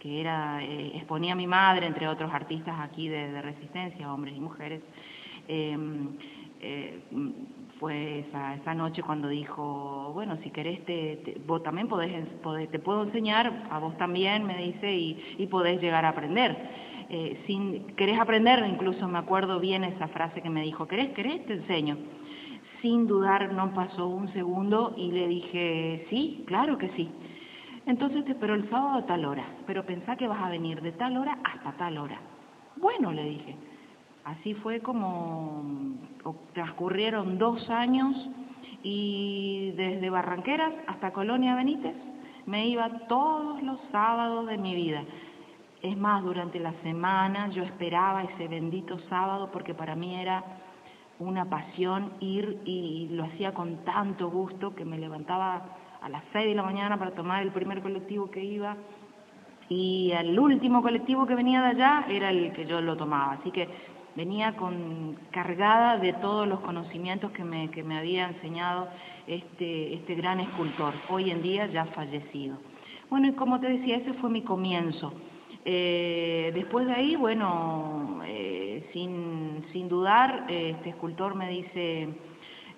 que 0.00 0.20
era, 0.20 0.64
eh, 0.64 0.92
exponía 0.96 1.34
a 1.34 1.36
mi 1.36 1.46
madre, 1.46 1.86
entre 1.86 2.08
otros 2.08 2.32
artistas 2.32 2.74
aquí 2.80 3.08
de, 3.08 3.40
Resistencia, 3.42 4.12
hombres 4.12 4.34
y 4.36 4.40
mujeres, 4.40 4.80
em, 5.46 6.08
eh, 6.60 7.00
fue 7.78 8.20
esa, 8.20 8.54
esa 8.56 8.74
noche 8.74 9.02
cuando 9.02 9.28
dijo, 9.28 10.10
bueno, 10.12 10.36
si 10.42 10.50
querés, 10.50 10.84
te, 10.84 11.40
vos 11.46 11.62
también 11.62 11.86
podés, 11.88 12.12
te 12.70 12.78
puedo 12.78 13.04
enseñar, 13.04 13.68
a 13.70 13.78
vos 13.78 13.96
también, 13.96 14.44
me 14.44 14.56
dice, 14.58 14.92
y, 14.92 15.36
y 15.38 15.46
podés 15.46 15.80
llegar 15.80 16.04
a 16.04 16.10
aprender. 16.10 16.56
Eh, 17.12 17.42
sin, 17.46 17.96
¿Querés 17.96 18.20
aprender? 18.20 18.64
Incluso 18.68 19.08
me 19.08 19.18
acuerdo 19.18 19.58
bien 19.58 19.82
esa 19.82 20.06
frase 20.08 20.42
que 20.42 20.48
me 20.48 20.62
dijo, 20.62 20.86
¿querés? 20.86 21.10
¿Querés? 21.10 21.44
Te 21.44 21.54
enseño. 21.54 21.96
Sin 22.82 23.08
dudar, 23.08 23.52
no 23.52 23.74
pasó 23.74 24.06
un 24.06 24.32
segundo 24.32 24.94
y 24.96 25.10
le 25.10 25.26
dije, 25.26 26.06
sí, 26.08 26.44
claro 26.46 26.78
que 26.78 26.88
sí. 26.90 27.10
Entonces 27.86 28.24
te 28.24 28.32
espero 28.32 28.54
el 28.54 28.68
sábado 28.68 28.98
a 28.98 29.06
tal 29.06 29.24
hora, 29.24 29.44
pero 29.66 29.84
pensá 29.84 30.16
que 30.16 30.28
vas 30.28 30.42
a 30.42 30.50
venir 30.50 30.80
de 30.82 30.92
tal 30.92 31.16
hora 31.16 31.38
hasta 31.44 31.72
tal 31.72 31.98
hora. 31.98 32.20
Bueno, 32.76 33.12
le 33.12 33.24
dije. 33.24 33.56
Así 34.24 34.54
fue 34.54 34.80
como 34.80 35.64
transcurrieron 36.52 37.38
dos 37.38 37.68
años 37.70 38.14
y 38.82 39.72
desde 39.76 40.10
Barranqueras 40.10 40.72
hasta 40.86 41.12
Colonia 41.12 41.54
Benítez 41.54 41.94
me 42.46 42.66
iba 42.66 42.88
todos 43.08 43.62
los 43.62 43.78
sábados 43.90 44.46
de 44.46 44.58
mi 44.58 44.74
vida. 44.74 45.02
Es 45.82 45.96
más, 45.96 46.22
durante 46.22 46.60
la 46.60 46.72
semana 46.82 47.48
yo 47.48 47.62
esperaba 47.62 48.24
ese 48.24 48.48
bendito 48.48 48.98
sábado 49.08 49.50
porque 49.52 49.74
para 49.74 49.96
mí 49.96 50.14
era 50.14 50.44
una 51.18 51.44
pasión 51.46 52.12
ir 52.20 52.60
y 52.64 53.08
lo 53.10 53.24
hacía 53.24 53.52
con 53.54 53.84
tanto 53.84 54.30
gusto 54.30 54.74
que 54.74 54.84
me 54.84 54.98
levantaba 54.98 55.62
a 56.00 56.08
las 56.08 56.22
6 56.32 56.46
de 56.46 56.54
la 56.54 56.62
mañana 56.62 56.98
para 56.98 57.12
tomar 57.12 57.42
el 57.42 57.50
primer 57.50 57.82
colectivo 57.82 58.30
que 58.30 58.42
iba 58.44 58.76
y 59.70 60.10
el 60.12 60.38
último 60.38 60.82
colectivo 60.82 61.26
que 61.26 61.34
venía 61.36 61.62
de 61.62 61.68
allá 61.68 62.04
era 62.08 62.30
el 62.30 62.52
que 62.52 62.66
yo 62.66 62.80
lo 62.80 62.96
tomaba. 62.96 63.34
Así 63.34 63.52
que 63.52 63.68
venía 64.16 64.56
con, 64.56 65.16
cargada 65.30 65.96
de 65.96 66.12
todos 66.14 66.48
los 66.48 66.58
conocimientos 66.60 67.30
que 67.30 67.44
me, 67.44 67.70
que 67.70 67.84
me 67.84 67.96
había 67.96 68.28
enseñado 68.28 68.88
este, 69.28 69.94
este 69.94 70.16
gran 70.16 70.40
escultor, 70.40 70.94
hoy 71.08 71.30
en 71.30 71.40
día 71.40 71.66
ya 71.66 71.84
fallecido. 71.86 72.58
Bueno, 73.08 73.28
y 73.28 73.32
como 73.32 73.60
te 73.60 73.68
decía, 73.68 73.98
ese 73.98 74.12
fue 74.14 74.28
mi 74.28 74.42
comienzo. 74.42 75.12
Eh, 75.64 76.50
después 76.54 76.86
de 76.86 76.92
ahí, 76.92 77.16
bueno, 77.16 78.22
eh, 78.26 78.88
sin, 78.92 79.64
sin, 79.72 79.88
dudar, 79.88 80.46
este 80.48 80.90
escultor 80.90 81.34
me 81.34 81.48
dice, 81.48 82.08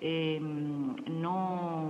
em, 0.01 0.95
no, 1.21 1.89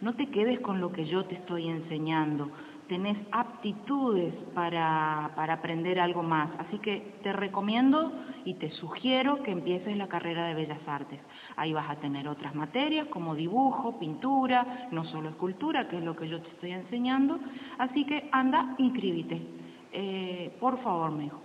no 0.00 0.14
te 0.14 0.26
quedes 0.26 0.60
con 0.60 0.80
lo 0.80 0.92
que 0.92 1.06
yo 1.06 1.24
te 1.24 1.36
estoy 1.36 1.68
enseñando, 1.68 2.50
tenés 2.88 3.16
aptitudes 3.32 4.32
para, 4.54 5.32
para, 5.34 5.54
aprender 5.54 5.98
algo 5.98 6.22
más. 6.22 6.50
Así 6.58 6.78
que 6.78 7.18
te 7.22 7.32
recomiendo 7.32 8.12
y 8.44 8.54
te 8.54 8.70
sugiero 8.72 9.42
que 9.42 9.50
empieces 9.50 9.96
la 9.96 10.08
carrera 10.08 10.46
de 10.46 10.54
Bellas 10.54 10.86
Artes. 10.86 11.20
Ahí 11.56 11.72
vas 11.72 11.90
a 11.90 11.96
tener 11.96 12.28
otras 12.28 12.54
materias 12.54 13.08
como 13.08 13.34
dibujo, 13.34 13.98
pintura, 13.98 14.88
no 14.92 15.04
solo 15.04 15.30
escultura, 15.30 15.88
que 15.88 15.98
es 15.98 16.04
lo 16.04 16.14
que 16.14 16.28
yo 16.28 16.40
te 16.40 16.48
estoy 16.50 16.72
enseñando. 16.72 17.38
Así 17.78 18.04
que 18.04 18.28
anda, 18.32 18.74
inscríbete. 18.78 19.40
Eh, 19.92 20.56
por 20.60 20.80
favor, 20.82 21.10
me 21.10 21.24
dijo. 21.24 21.40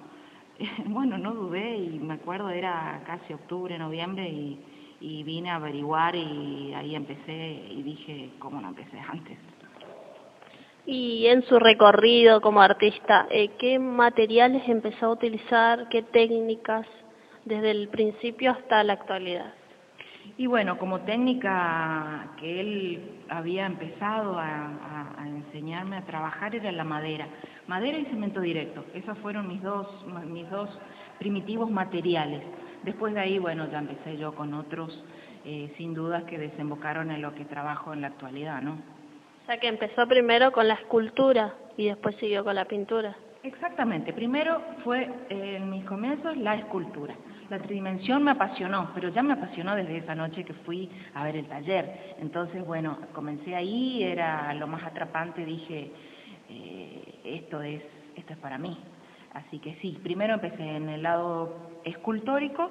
bueno, 0.85 1.17
no 1.17 1.33
dudé 1.33 1.77
y 1.77 1.99
me 1.99 2.15
acuerdo, 2.15 2.49
era 2.49 3.01
casi 3.05 3.33
octubre, 3.33 3.77
noviembre 3.79 4.29
y, 4.29 4.59
y 5.01 5.23
vine 5.23 5.49
a 5.49 5.55
averiguar 5.55 6.15
y 6.15 6.73
ahí 6.75 6.95
empecé 6.95 7.65
y 7.69 7.81
dije, 7.81 8.29
¿cómo 8.39 8.61
no 8.61 8.69
empecé 8.69 8.99
antes? 8.99 9.37
Y 10.85 11.27
en 11.27 11.43
su 11.43 11.59
recorrido 11.59 12.41
como 12.41 12.61
artista, 12.61 13.27
eh, 13.29 13.49
¿qué 13.59 13.79
materiales 13.79 14.63
empezó 14.67 15.07
a 15.07 15.11
utilizar, 15.11 15.89
qué 15.89 16.03
técnicas 16.03 16.87
desde 17.45 17.71
el 17.71 17.89
principio 17.89 18.51
hasta 18.51 18.83
la 18.83 18.93
actualidad? 18.93 19.53
Y 20.37 20.47
bueno, 20.47 20.77
como 20.77 21.01
técnica 21.01 22.31
que 22.39 22.59
él 22.59 23.23
había 23.29 23.65
empezado 23.65 24.37
a, 24.39 25.17
enseñarme 25.25 25.97
a 25.97 26.05
trabajar 26.05 26.55
era 26.55 26.71
la 26.71 26.83
madera, 26.83 27.27
madera 27.67 27.97
y 27.97 28.05
cemento 28.05 28.39
directo, 28.39 28.85
esos 28.93 29.17
fueron 29.19 29.47
mis 29.47 29.61
dos, 29.61 29.87
mis 30.25 30.49
dos 30.49 30.69
primitivos 31.19 31.69
materiales. 31.69 32.41
Después 32.83 33.13
de 33.13 33.19
ahí, 33.19 33.37
bueno, 33.39 33.69
ya 33.69 33.79
empecé 33.79 34.17
yo 34.17 34.33
con 34.33 34.53
otros, 34.53 35.03
eh, 35.45 35.73
sin 35.77 35.93
dudas, 35.93 36.23
que 36.23 36.37
desembocaron 36.37 37.11
en 37.11 37.21
lo 37.21 37.33
que 37.35 37.45
trabajo 37.45 37.93
en 37.93 38.01
la 38.01 38.07
actualidad, 38.07 38.61
¿no? 38.61 38.73
O 38.73 39.45
sea 39.45 39.59
que 39.59 39.67
empezó 39.67 40.07
primero 40.07 40.51
con 40.51 40.67
la 40.67 40.75
escultura 40.75 41.53
y 41.77 41.87
después 41.87 42.15
siguió 42.17 42.43
con 42.43 42.55
la 42.55 42.65
pintura. 42.65 43.15
Exactamente, 43.43 44.13
primero 44.13 44.61
fue 44.83 45.09
eh, 45.29 45.57
en 45.57 45.69
mis 45.69 45.83
comienzos 45.85 46.37
la 46.37 46.55
escultura. 46.55 47.15
La 47.49 47.59
tridimensión 47.59 48.23
me 48.23 48.31
apasionó, 48.31 48.91
pero 48.93 49.09
ya 49.09 49.21
me 49.23 49.33
apasionó 49.33 49.75
desde 49.75 49.97
esa 49.97 50.15
noche 50.15 50.45
que 50.45 50.53
fui 50.53 50.89
a 51.13 51.23
ver 51.23 51.35
el 51.35 51.47
taller. 51.47 52.15
Entonces, 52.19 52.65
bueno, 52.65 52.97
comencé 53.13 53.55
ahí, 53.55 54.03
era 54.03 54.53
lo 54.53 54.67
más 54.67 54.83
atrapante, 54.83 55.43
dije, 55.43 55.91
eh, 56.49 57.19
esto, 57.25 57.61
es, 57.61 57.81
esto 58.15 58.33
es 58.33 58.39
para 58.39 58.57
mí. 58.57 58.77
Así 59.33 59.59
que 59.59 59.75
sí, 59.81 59.99
primero 60.03 60.35
empecé 60.35 60.63
en 60.63 60.87
el 60.89 61.03
lado 61.03 61.70
escultórico, 61.83 62.69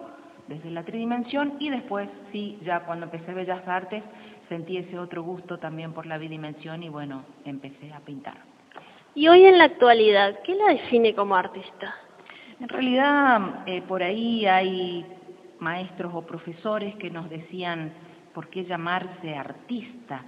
desde 0.48 0.70
la 0.70 0.84
tridimensión, 0.84 1.54
y 1.58 1.70
después, 1.70 2.08
sí, 2.32 2.58
ya 2.64 2.80
cuando 2.80 3.06
empecé 3.06 3.32
Bellas 3.32 3.66
Artes, 3.68 4.02
sentí 4.48 4.76
ese 4.76 4.98
otro 4.98 5.22
gusto 5.22 5.58
también 5.58 5.92
por 5.92 6.06
la 6.06 6.18
bidimensión 6.18 6.82
y 6.82 6.88
bueno, 6.88 7.24
empecé 7.44 7.92
a 7.92 8.00
pintar. 8.00 8.36
Y 9.14 9.28
hoy 9.28 9.44
en 9.44 9.58
la 9.58 9.64
actualidad, 9.64 10.40
¿qué 10.42 10.54
la 10.54 10.68
define 10.74 11.14
como 11.14 11.36
artista? 11.36 11.94
En 12.60 12.68
realidad, 12.68 13.62
eh, 13.66 13.80
por 13.82 14.02
ahí 14.02 14.46
hay 14.46 15.06
maestros 15.60 16.12
o 16.14 16.22
profesores 16.22 16.94
que 16.96 17.10
nos 17.10 17.30
decían 17.30 17.92
por 18.34 18.48
qué 18.48 18.64
llamarse 18.64 19.34
artista. 19.34 20.24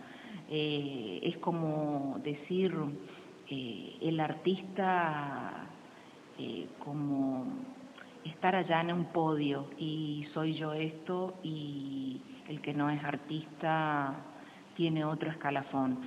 Eh, 0.48 1.20
es 1.22 1.36
como 1.38 2.18
decir 2.24 2.74
eh, 3.50 3.96
el 4.00 4.18
artista 4.20 5.68
como 6.82 7.46
estar 8.24 8.54
allá 8.54 8.80
en 8.80 8.92
un 8.92 9.04
podio 9.06 9.70
y 9.78 10.26
soy 10.32 10.54
yo 10.54 10.72
esto 10.72 11.34
y 11.42 12.20
el 12.48 12.60
que 12.60 12.74
no 12.74 12.90
es 12.90 13.02
artista 13.02 14.14
tiene 14.74 15.04
otro 15.04 15.30
escalafón. 15.30 15.98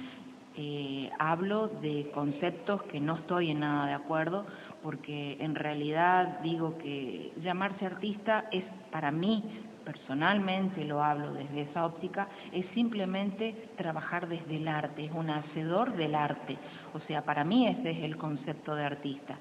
Eh, 0.57 1.09
hablo 1.19 1.67
de 1.67 2.09
conceptos 2.13 2.83
que 2.83 3.01
no 3.01 3.15
estoy 3.15 3.51
en 3.51 3.59
nada 3.59 3.87
de 3.87 3.93
acuerdo 3.93 4.45
porque 4.81 5.37
en 5.41 5.53
realidad 5.53 6.39
digo 6.41 6.77
que 6.77 7.33
llamarse 7.43 7.85
artista 7.85 8.45
es 8.51 8.63
para 8.89 9.11
mí, 9.11 9.43
personalmente 9.83 10.85
lo 10.85 11.03
hablo 11.03 11.33
desde 11.33 11.63
esa 11.63 11.85
óptica, 11.85 12.29
es 12.53 12.65
simplemente 12.73 13.69
trabajar 13.75 14.29
desde 14.29 14.55
el 14.55 14.67
arte, 14.67 15.05
es 15.05 15.11
un 15.11 15.29
hacedor 15.29 15.95
del 15.97 16.15
arte. 16.15 16.57
O 16.93 16.99
sea, 17.01 17.23
para 17.23 17.43
mí 17.43 17.67
ese 17.67 17.91
es 17.91 18.03
el 18.03 18.15
concepto 18.15 18.75
de 18.75 18.85
artista 18.85 19.37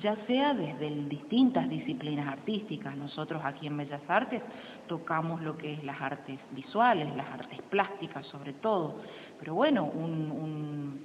ya 0.00 0.16
sea 0.26 0.54
desde 0.54 0.90
distintas 1.08 1.68
disciplinas 1.68 2.26
artísticas. 2.28 2.96
Nosotros 2.96 3.42
aquí 3.44 3.66
en 3.66 3.76
Bellas 3.76 4.02
Artes 4.08 4.42
tocamos 4.86 5.42
lo 5.42 5.56
que 5.56 5.74
es 5.74 5.84
las 5.84 6.00
artes 6.00 6.38
visuales, 6.52 7.14
las 7.16 7.28
artes 7.28 7.60
plásticas 7.70 8.26
sobre 8.26 8.54
todo, 8.54 9.00
pero 9.38 9.54
bueno, 9.54 9.84
un, 9.84 11.00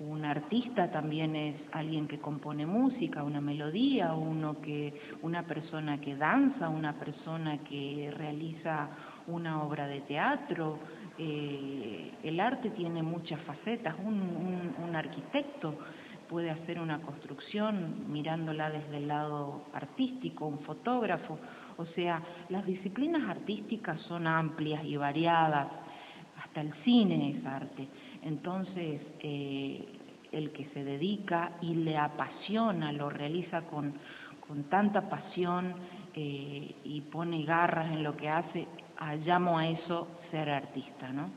un, 0.00 0.24
artista 0.24 0.90
también 0.90 1.36
es 1.36 1.56
alguien 1.72 2.08
que 2.08 2.18
compone 2.18 2.64
música, 2.64 3.22
una 3.22 3.42
melodía, 3.42 4.14
uno 4.14 4.60
que, 4.62 4.94
una 5.20 5.42
persona 5.42 6.00
que 6.00 6.16
danza, 6.16 6.70
una 6.70 6.94
persona 6.94 7.58
que 7.58 8.10
realiza 8.16 8.88
una 9.26 9.62
obra 9.62 9.86
de 9.86 10.00
teatro. 10.00 10.78
Eh, 11.18 12.10
el 12.22 12.40
arte 12.40 12.70
tiene 12.70 13.02
muchas 13.02 13.40
facetas, 13.42 13.94
un, 14.02 14.74
un 14.82 14.96
arquitecto 14.96 15.78
puede 16.34 16.50
hacer 16.50 16.80
una 16.80 17.00
construcción 17.00 18.06
mirándola 18.12 18.68
desde 18.68 18.96
el 18.96 19.06
lado 19.06 19.66
artístico, 19.72 20.46
un 20.46 20.58
fotógrafo. 20.64 21.38
O 21.76 21.86
sea, 21.86 22.20
las 22.48 22.66
disciplinas 22.66 23.22
artísticas 23.30 24.00
son 24.08 24.26
amplias 24.26 24.84
y 24.84 24.96
variadas, 24.96 25.68
hasta 26.42 26.60
el 26.60 26.74
cine 26.82 27.36
es 27.38 27.46
arte. 27.46 27.86
Entonces, 28.24 29.00
eh, 29.20 29.86
el 30.32 30.50
que 30.50 30.64
se 30.70 30.82
dedica 30.82 31.52
y 31.60 31.74
le 31.74 31.96
apasiona, 31.96 32.90
lo 32.90 33.10
realiza 33.10 33.62
con, 33.68 33.94
con 34.40 34.64
tanta 34.64 35.08
pasión 35.08 35.72
eh, 36.16 36.74
y 36.82 37.00
pone 37.12 37.44
garras 37.44 37.92
en 37.92 38.02
lo 38.02 38.16
que 38.16 38.28
hace, 38.28 38.66
llamo 39.24 39.56
a 39.56 39.68
eso 39.68 40.08
ser 40.32 40.50
artista, 40.50 41.12
¿no? 41.12 41.30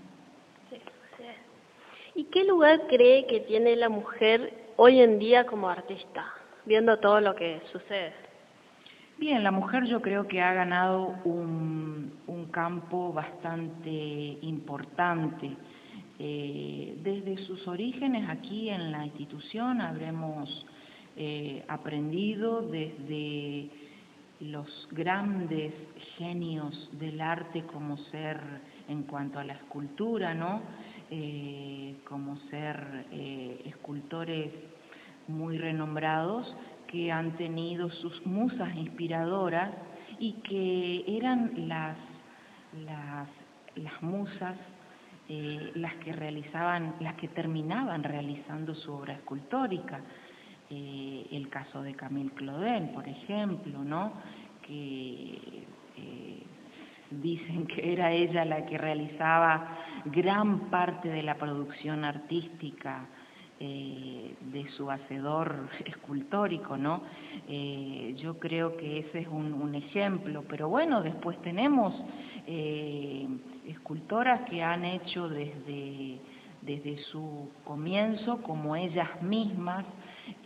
¿Y 2.15 2.23
qué 2.31 2.45
lugar 2.45 2.87
cree 2.87 3.27
que 3.27 3.41
tiene 3.41 3.75
la 3.75 3.89
mujer 3.89 4.65
hoy 4.77 5.01
en 5.01 5.19
día 5.19 5.45
como 5.45 5.69
artista, 5.69 6.25
viendo 6.65 6.97
todo 6.99 7.19
lo 7.19 7.35
que 7.35 7.61
sucede? 7.71 8.13
Bien, 9.17 9.43
la 9.43 9.51
mujer 9.51 9.85
yo 9.85 10.01
creo 10.01 10.27
que 10.27 10.41
ha 10.41 10.53
ganado 10.53 11.15
un, 11.25 12.15
campo 12.51 13.13
bastante 13.13 13.89
importante. 14.41 15.51
Eh, 16.17 16.97
desde 17.03 17.37
sus 17.45 17.67
orígenes 17.67 18.27
aquí 18.29 18.69
en 18.69 18.91
la 18.91 19.05
institución 19.05 19.79
habremos 19.81 20.65
eh, 21.15 21.63
aprendido 21.67 22.61
desde 22.61 23.69
los 24.39 24.87
grandes 24.91 25.73
genios 26.17 26.89
del 26.93 27.21
arte 27.21 27.63
como 27.63 27.97
ser 27.97 28.39
en 28.87 29.03
cuanto 29.03 29.39
a 29.39 29.43
la 29.43 29.53
escultura, 29.53 30.33
¿no? 30.33 30.61
Eh, 31.09 31.95
como 32.03 32.37
ser 32.49 33.05
eh, 33.11 33.61
escultores 33.65 34.51
muy 35.29 35.57
renombrados 35.57 36.53
que 36.87 37.13
han 37.13 37.37
tenido 37.37 37.89
sus 37.89 38.25
musas 38.25 38.75
inspiradoras 38.75 39.71
y 40.19 40.33
que 40.33 41.05
eran 41.07 41.69
las, 41.69 41.97
las, 42.85 44.01
musas 44.01 44.57
eh, 45.29 45.71
las 45.75 45.95
que 45.95 46.11
realizaban, 46.11 46.95
las 46.99 47.15
que 47.15 47.29
terminaban 47.29 48.03
realizando 48.03 48.75
su 48.75 48.91
obra 48.93 49.13
escultórica. 49.13 50.01
el 50.69 51.47
caso 51.49 51.81
de 51.83 51.93
Camille 51.93 52.31
Claudel, 52.31 52.89
por 52.89 53.07
ejemplo, 53.07 53.83
¿no? 53.83 54.11
que 54.61 55.65
dicen 57.11 57.67
que 57.67 57.93
era 57.93 58.11
ella 58.11 58.45
la 58.45 58.65
que 58.65 58.77
realizaba 58.77 59.77
gran 60.05 60.69
parte 60.69 61.09
de 61.09 61.23
la 61.23 61.35
producción 61.35 62.03
artística 62.03 63.05
eh, 63.59 64.35
de 64.39 64.69
su 64.71 64.89
hacedor 64.91 65.69
escultórico, 65.85 66.77
¿no? 66.77 67.01
yo 68.17 68.37
creo 68.39 68.77
que 68.77 68.99
ese 68.99 69.19
es 69.19 69.27
un, 69.27 69.73
ejemplo, 69.73 70.43
pero 70.47 70.69
bueno, 70.69 71.01
después 71.01 71.41
tenemos 71.41 71.93
escultoras 73.65 74.41
que 74.49 74.61
han 74.63 74.85
hecho 74.85 75.29
desde, 75.29 76.19
desde 76.61 76.97
su 77.11 77.49
comienzo, 77.63 78.41
como 78.41 78.75
ellas 78.75 79.21
mismas, 79.21 79.85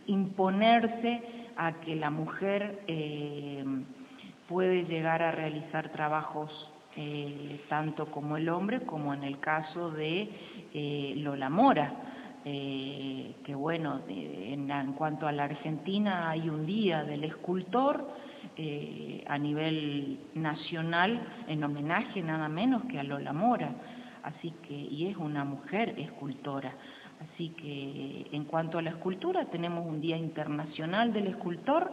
imponerse 0.07 1.21
a 1.55 1.73
que 1.81 1.95
la 1.95 2.09
mujer 2.09 2.83
eh, 2.87 3.63
puede 4.51 4.83
llegar 4.83 5.23
a 5.23 5.31
realizar 5.31 5.93
trabajos 5.93 6.51
eh, 6.97 7.61
tanto 7.69 8.11
como 8.11 8.35
el 8.35 8.49
hombre, 8.49 8.81
como 8.81 9.13
en 9.13 9.23
el 9.23 9.39
caso 9.39 9.91
de 9.91 10.29
eh, 10.73 11.13
Lola 11.15 11.49
Mora, 11.49 11.93
que 12.43 13.55
bueno, 13.55 14.01
en, 14.09 14.93
cuanto 14.93 15.25
a 15.27 15.31
la 15.31 15.43
Argentina 15.43 16.29
hay 16.29 16.49
un 16.49 16.65
día 16.65 17.03
del 17.03 17.23
escultor 17.23 18.09
a 19.27 19.37
nivel 19.37 20.19
nacional 20.33 21.21
en 21.47 21.63
homenaje 21.63 22.19
nada 22.23 22.49
menos 22.49 22.83
que 22.85 22.99
a 22.99 23.03
Lola 23.03 23.31
Mora, 23.31 23.75
así 24.23 24.55
que, 24.67 24.73
y 24.73 25.05
es 25.05 25.17
una 25.17 25.45
mujer 25.45 25.93
escultora. 25.99 26.73
Así 27.21 27.49
que 27.49 28.35
en 28.35 28.45
cuanto 28.45 28.79
a 28.79 28.81
la 28.81 28.89
escultura, 28.89 29.45
tenemos 29.45 29.85
un 29.85 30.01
Día 30.01 30.17
Internacional 30.17 31.13
del 31.13 31.27
Escultor 31.27 31.91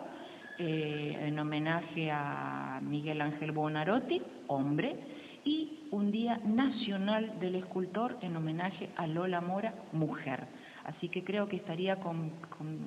eh, 0.59 1.17
en 1.21 1.39
homenaje 1.39 2.11
a 2.11 2.81
Miguel 2.83 3.21
Ángel 3.21 3.53
Bonarotti, 3.53 4.21
hombre, 4.49 4.97
y 5.45 5.89
un 5.93 6.11
Día 6.11 6.41
Nacional 6.45 7.39
del 7.41 7.55
Escultor 7.55 8.19
en 8.23 8.37
homenaje 8.37 8.91
a 8.97 9.07
Lola 9.07 9.41
Mora, 9.41 9.75
mujer. 9.93 10.47
Así 10.85 11.09
que 11.09 11.23
creo 11.23 11.49
que 11.49 11.57
estaría 11.57 11.99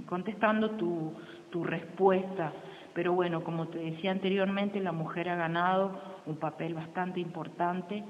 contestando 0.06 0.72
tu, 0.72 1.64
respuesta. 1.64 2.52
Pero 2.94 3.14
bueno, 3.14 3.44
como 3.44 3.68
te 3.68 3.78
decía 3.78 4.12
anteriormente, 4.12 4.80
la 4.80 4.92
mujer 4.92 5.30
ha 5.30 5.36
ganado 5.36 6.02
un 6.26 6.38
papel 6.38 6.74
bastante 6.74 7.20
importante 7.20 8.04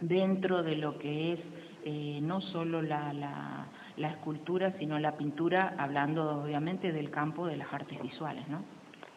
dentro 0.00 0.62
de 0.62 0.76
lo 0.76 0.98
que 0.98 1.34
es 1.34 1.40
eh, 1.84 2.20
no 2.22 2.40
solo 2.40 2.80
la, 2.82 3.66
escultura, 3.96 4.72
sino 4.78 4.98
la 4.98 5.16
pintura, 5.16 5.74
hablando 5.78 6.42
obviamente 6.42 6.92
del 6.92 7.10
campo 7.10 7.46
de 7.46 7.56
las 7.56 7.72
artes 7.72 8.00
visuales, 8.02 8.48
¿no? 8.48 8.64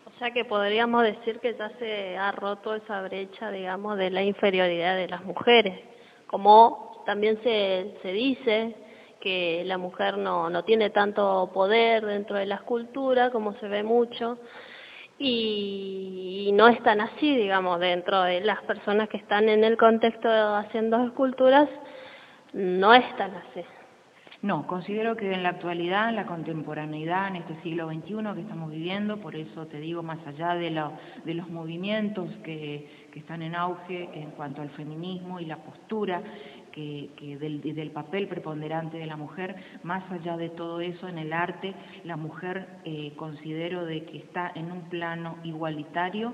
O 0.05 0.17
sea 0.19 0.31
que 0.31 0.45
podríamos 0.45 1.03
decir 1.03 1.39
que 1.39 1.55
ya 1.55 1.69
se 1.77 2.17
ha 2.17 2.31
roto 2.31 2.73
esa 2.75 3.01
brecha, 3.01 3.51
digamos, 3.51 3.97
de 3.97 4.09
la 4.11 4.23
inferioridad 4.23 4.95
de 4.95 5.07
las 5.07 5.23
mujeres, 5.25 5.79
como 6.27 7.03
también 7.05 7.39
se, 7.43 7.97
se 8.01 8.11
dice 8.13 8.75
que 9.19 9.63
la 9.65 9.77
mujer 9.77 10.17
no, 10.17 10.49
no 10.49 10.63
tiene 10.63 10.89
tanto 10.91 11.49
poder 11.53 12.05
dentro 12.05 12.37
de 12.37 12.45
la 12.45 12.55
escultura, 12.55 13.31
como 13.31 13.53
se 13.53 13.67
ve 13.67 13.83
mucho, 13.83 14.37
y, 15.17 16.51
no 16.53 16.67
es 16.67 16.81
tan 16.83 17.01
así, 17.01 17.35
digamos, 17.35 17.79
dentro 17.79 18.21
de 18.23 18.41
las 18.41 18.61
personas 18.63 19.09
que 19.09 19.17
están 19.17 19.49
en 19.49 19.63
el 19.63 19.77
contexto 19.77 20.29
haciendo 20.29 21.03
esculturas, 21.05 21.69
no 22.53 22.93
es 22.93 23.15
tan 23.17 23.33
así. 23.35 23.63
No, 24.45 24.67
considero 24.67 25.17
que 25.17 25.33
en 25.33 25.41
la 25.41 25.49
actualidad, 25.49 26.07
en 26.07 26.17
la 26.17 26.27
contemporaneidad, 26.27 27.29
en 27.29 27.37
este 27.37 27.59
siglo 27.63 27.87
XXI 27.87 28.35
que 28.35 28.41
estamos 28.41 28.69
viviendo, 28.69 29.17
por 29.17 29.35
eso 29.35 29.65
te 29.65 29.79
digo, 29.79 30.03
más 30.03 30.19
allá 30.27 30.53
de, 30.53 30.69
los 30.69 31.49
movimientos 31.49 32.29
que 32.43 32.87
están 33.15 33.41
en 33.41 33.55
auge 33.55 34.07
en 34.13 34.29
cuanto 34.31 34.61
al 34.61 34.69
feminismo 34.69 35.39
y 35.39 35.45
la 35.45 35.57
postura 35.57 36.21
que, 36.75 37.37
del, 37.39 37.91
papel 37.91 38.27
preponderante 38.27 38.97
de 38.97 39.05
la 39.05 39.15
mujer, 39.15 39.55
más 39.83 40.03
allá 40.11 40.35
de 40.35 40.49
todo 40.49 40.81
eso, 40.81 41.07
en 41.07 41.17
el 41.17 41.31
arte, 41.31 41.73
la 42.03 42.17
mujer 42.17 42.67
eh, 42.83 43.13
considero 43.15 43.85
de 43.85 44.03
que 44.03 44.17
está 44.17 44.51
en 44.53 44.71
un 44.71 44.81
plano 44.89 45.37
igualitario 45.43 46.33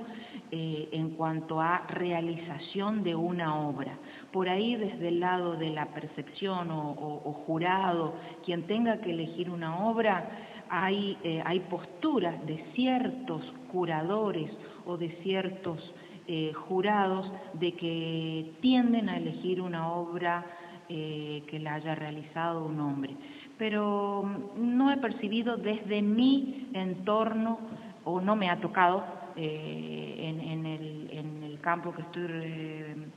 eh, 0.52 0.90
en 0.92 1.12
cuanto 1.12 1.62
a 1.62 1.86
realización 1.88 3.04
de 3.04 3.16
una 3.16 3.56
obra. 3.68 3.98
Por 4.32 4.50
ahí, 4.50 4.76
desde 4.76 5.10
el 5.10 5.20
lado 5.20 5.56
de 5.56 5.70
la 5.70 5.86
percepción 5.88 6.70
o, 6.72 7.44
jurado, 7.46 8.16
quien 8.44 8.64
tenga 8.64 9.00
que 9.02 9.12
elegir 9.12 9.50
una 9.50 9.86
obra, 9.86 10.30
hay, 10.70 11.18
eh, 11.24 11.42
hay 11.46 11.60
posturas 11.62 12.44
de 12.48 12.64
ciertos 12.74 13.44
curadores 13.72 14.50
o 14.86 14.98
de 14.98 15.10
ciertos 15.22 15.94
eh, 16.28 16.54
jurados 16.54 17.32
de 17.54 17.74
que 17.74 18.54
tienden 18.62 19.10
a 19.10 19.18
elegir 19.18 19.60
una 19.62 19.92
obra 19.92 20.46
eh, 20.88 21.44
que 21.48 21.60
la 21.60 21.76
haya 21.76 21.96
realizado 21.96 22.66
un 22.66 22.80
hombre. 22.80 23.16
Pero 23.58 24.24
mm, 24.24 24.78
no 24.78 24.92
he 24.92 24.98
percibido 24.98 25.58
desde 25.58 26.02
mi 26.02 26.70
entorno, 26.74 27.60
o 28.04 28.22
no 28.22 28.36
me 28.36 28.50
ha 28.50 28.60
tocado 28.60 29.04
eh, 29.36 30.16
en, 30.20 30.66
el, 30.66 31.10
en, 31.12 31.44
el, 31.44 31.60
campo 31.60 31.94
que 31.94 32.02
estoy 32.02 33.12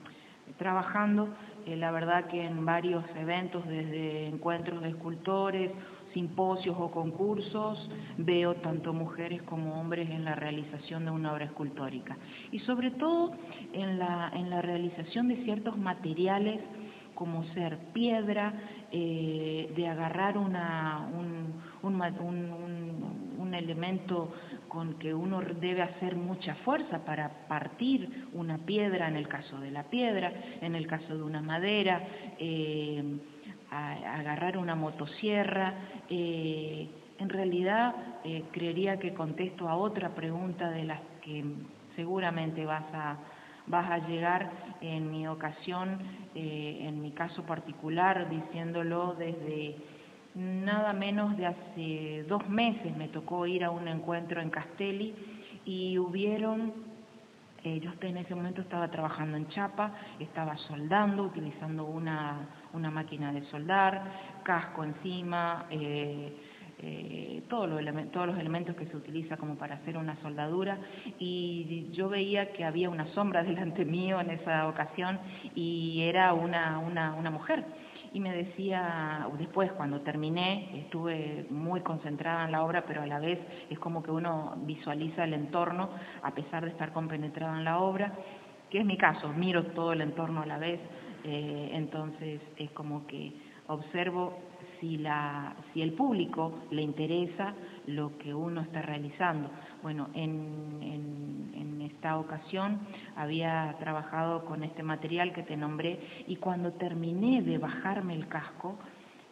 trabajando, 0.59 1.29
la 1.67 1.91
verdad 1.91 2.27
que 2.27 2.45
en 2.45 2.65
varios 2.65 3.05
eventos, 3.17 3.67
desde 3.67 4.29
encuentros 4.29 4.83
de 4.83 4.91
escultores 4.91 5.71
simposios 6.15 6.77
o 6.79 6.91
concursos, 6.91 7.91
veo 8.17 8.55
tanto 8.55 8.93
mujeres 8.93 9.43
como 9.43 9.79
hombres 9.79 10.09
en 10.09 10.25
la 10.25 10.35
realización 10.35 11.05
de 11.05 11.11
una 11.11 11.33
obra 11.33 11.45
escultórica. 11.45 12.17
Y 12.53 12.61
sobre 12.61 12.93
todo 12.93 13.33
en 13.73 13.99
la, 13.99 14.31
en 14.33 14.49
la 14.49 14.63
realización 14.63 15.29
de 15.29 15.45
ciertos 15.45 15.77
materiales 15.77 16.61
como 17.15 17.45
ser 17.55 17.79
piedra, 17.93 18.53
eh, 18.91 19.73
de 19.75 19.89
agarrar 19.89 20.37
una, 20.37 21.09
un, 21.13 21.63
un, 21.83 23.55
elemento 23.55 24.33
con 24.67 24.95
que 24.95 25.15
uno 25.15 25.41
debe 25.41 25.83
hacer 25.83 26.17
mucha 26.17 26.57
fuerza 26.57 27.05
para 27.05 27.47
partir 27.47 28.27
una 28.33 28.59
piedra, 28.59 29.07
en 29.07 29.15
el 29.15 29.29
caso 29.29 29.61
de 29.61 29.71
la 29.71 29.85
piedra, 29.85 30.33
en 30.61 30.75
el 30.75 30.89
caso 30.89 31.17
de 31.17 31.23
una 31.23 31.41
madera, 31.41 32.03
eh, 32.39 33.19
agarrar 33.75 34.57
una 34.57 34.75
motosierra. 34.75 35.75
Eh, 36.09 36.89
en 37.19 37.29
realidad 37.29 37.95
eh, 38.25 38.45
creería 38.53 38.99
que 38.99 39.15
contesto 39.15 39.69
a 39.69 39.77
otra 39.77 40.11
pregunta 40.11 40.71
de 40.71 40.85
las 40.85 41.01
que 41.23 41.45
seguramente 41.97 42.65
vas 42.65 42.85
a, 42.93 43.17
vas 43.67 43.91
a 43.91 43.99
llegar 44.07 44.51
en 44.81 45.11
mi 45.11 45.27
ocasión, 45.27 45.99
eh, 46.35 46.81
en 46.83 47.01
mi 47.01 47.13
caso 47.13 47.45
particular, 47.45 48.29
diciéndolo 48.29 49.15
desde 49.15 49.77
nada 50.35 50.93
menos 50.93 51.37
de 51.37 51.47
hace 51.47 52.25
dos 52.29 52.49
meses 52.49 52.97
me 52.97 53.07
tocó 53.07 53.47
ir 53.47 53.63
a 53.63 53.71
un 53.71 53.87
encuentro 53.87 54.41
en 54.41 54.51
Castelli 54.51 55.15
y 55.65 55.97
hubieron 55.97 56.73
yo 57.65 57.91
en 58.03 58.19
ese 58.19 58.35
momento 58.35 58.61
estaba 58.61 58.89
trabajando 58.89 59.39
en 59.39 59.49
chapa, 59.49 59.93
estaba 60.21 60.55
soldando, 60.59 61.23
utilizando 61.23 61.87
una, 61.87 62.47
una 62.75 62.91
máquina 62.91 63.33
de 63.33 63.43
soldar, 63.45 64.43
casco 64.43 64.85
encima, 64.85 65.67
eh, 65.71 66.37
eh, 66.79 67.43
todos, 67.49 67.69
los 67.69 68.11
todos 68.11 68.27
los 68.27 68.39
elementos 68.39 68.77
que 68.77 68.87
se 68.87 68.97
utiliza 68.97 69.37
como 69.37 69.57
para 69.57 69.77
hacer 69.77 69.97
una 69.97 70.17
soldadura. 70.21 70.79
Y 71.19 71.89
yo 71.93 72.09
veía 72.09 72.53
que 72.53 72.65
había 72.65 72.91
una 72.91 73.07
sombra 73.15 73.43
delante 73.45 73.85
mío 73.85 74.21
en 74.21 74.31
esa 74.31 74.69
ocasión 74.69 75.19
y 75.55 76.03
era 76.03 76.35
una, 76.35 76.79
una, 76.79 77.15
una 77.15 77.31
mujer. 77.31 77.65
Y 78.13 78.21
me 78.21 78.33
decía, 78.33 79.27
después 79.39 79.73
cuando 79.73 80.03
terminé, 80.03 80.83
estuve 80.83 81.47
muy 81.51 81.81
concentrada 81.81 82.45
en 82.45 82.53
la 82.53 82.65
obra, 82.65 82.85
pero 82.87 83.03
a 83.03 83.07
la 83.07 83.19
vez 83.19 83.41
es 83.69 83.79
como 83.81 84.05
que 84.05 84.13
uno 84.13 84.55
visualiza 84.59 85.25
el 85.25 85.35
entorno, 85.35 85.91
a 86.23 86.31
pesar 86.33 86.65
de 86.65 86.71
estar 86.71 86.93
compenetrada 86.93 87.59
en 87.59 87.65
la 87.65 87.79
obra, 87.79 88.13
que 88.71 88.79
es 88.79 88.85
mi 88.85 88.97
caso, 88.97 89.33
miro 89.33 89.65
todo 89.67 89.93
el 89.95 90.01
entorno 90.01 90.43
a 90.43 90.47
la 90.47 90.59
vez, 90.59 90.79
eh, 91.25 91.71
entonces 91.73 92.41
es 92.57 92.71
como 92.73 93.07
que 93.07 93.33
observo 93.67 94.39
si, 94.81 94.99
la, 94.99 95.57
si 95.73 95.81
el 95.83 95.93
público 95.95 96.61
le 96.71 96.83
interesa 96.83 97.55
lo 97.87 98.19
que 98.19 98.35
uno 98.35 98.61
está 98.61 98.83
realizando. 98.83 99.51
Bueno, 99.83 100.09
en, 100.15 100.81
en, 100.83 101.81
esta 101.83 102.19
ocasión 102.19 102.81
había 103.17 103.77
trabajado 103.79 104.45
con 104.45 104.63
este 104.65 104.83
material 104.83 105.33
que 105.33 105.43
te 105.43 105.57
nombré 105.57 106.01
y 106.27 106.37
cuando 106.37 106.73
terminé 106.73 107.41
de 107.43 107.57
bajarme 107.57 108.15
el 108.15 108.27
casco, 108.27 108.77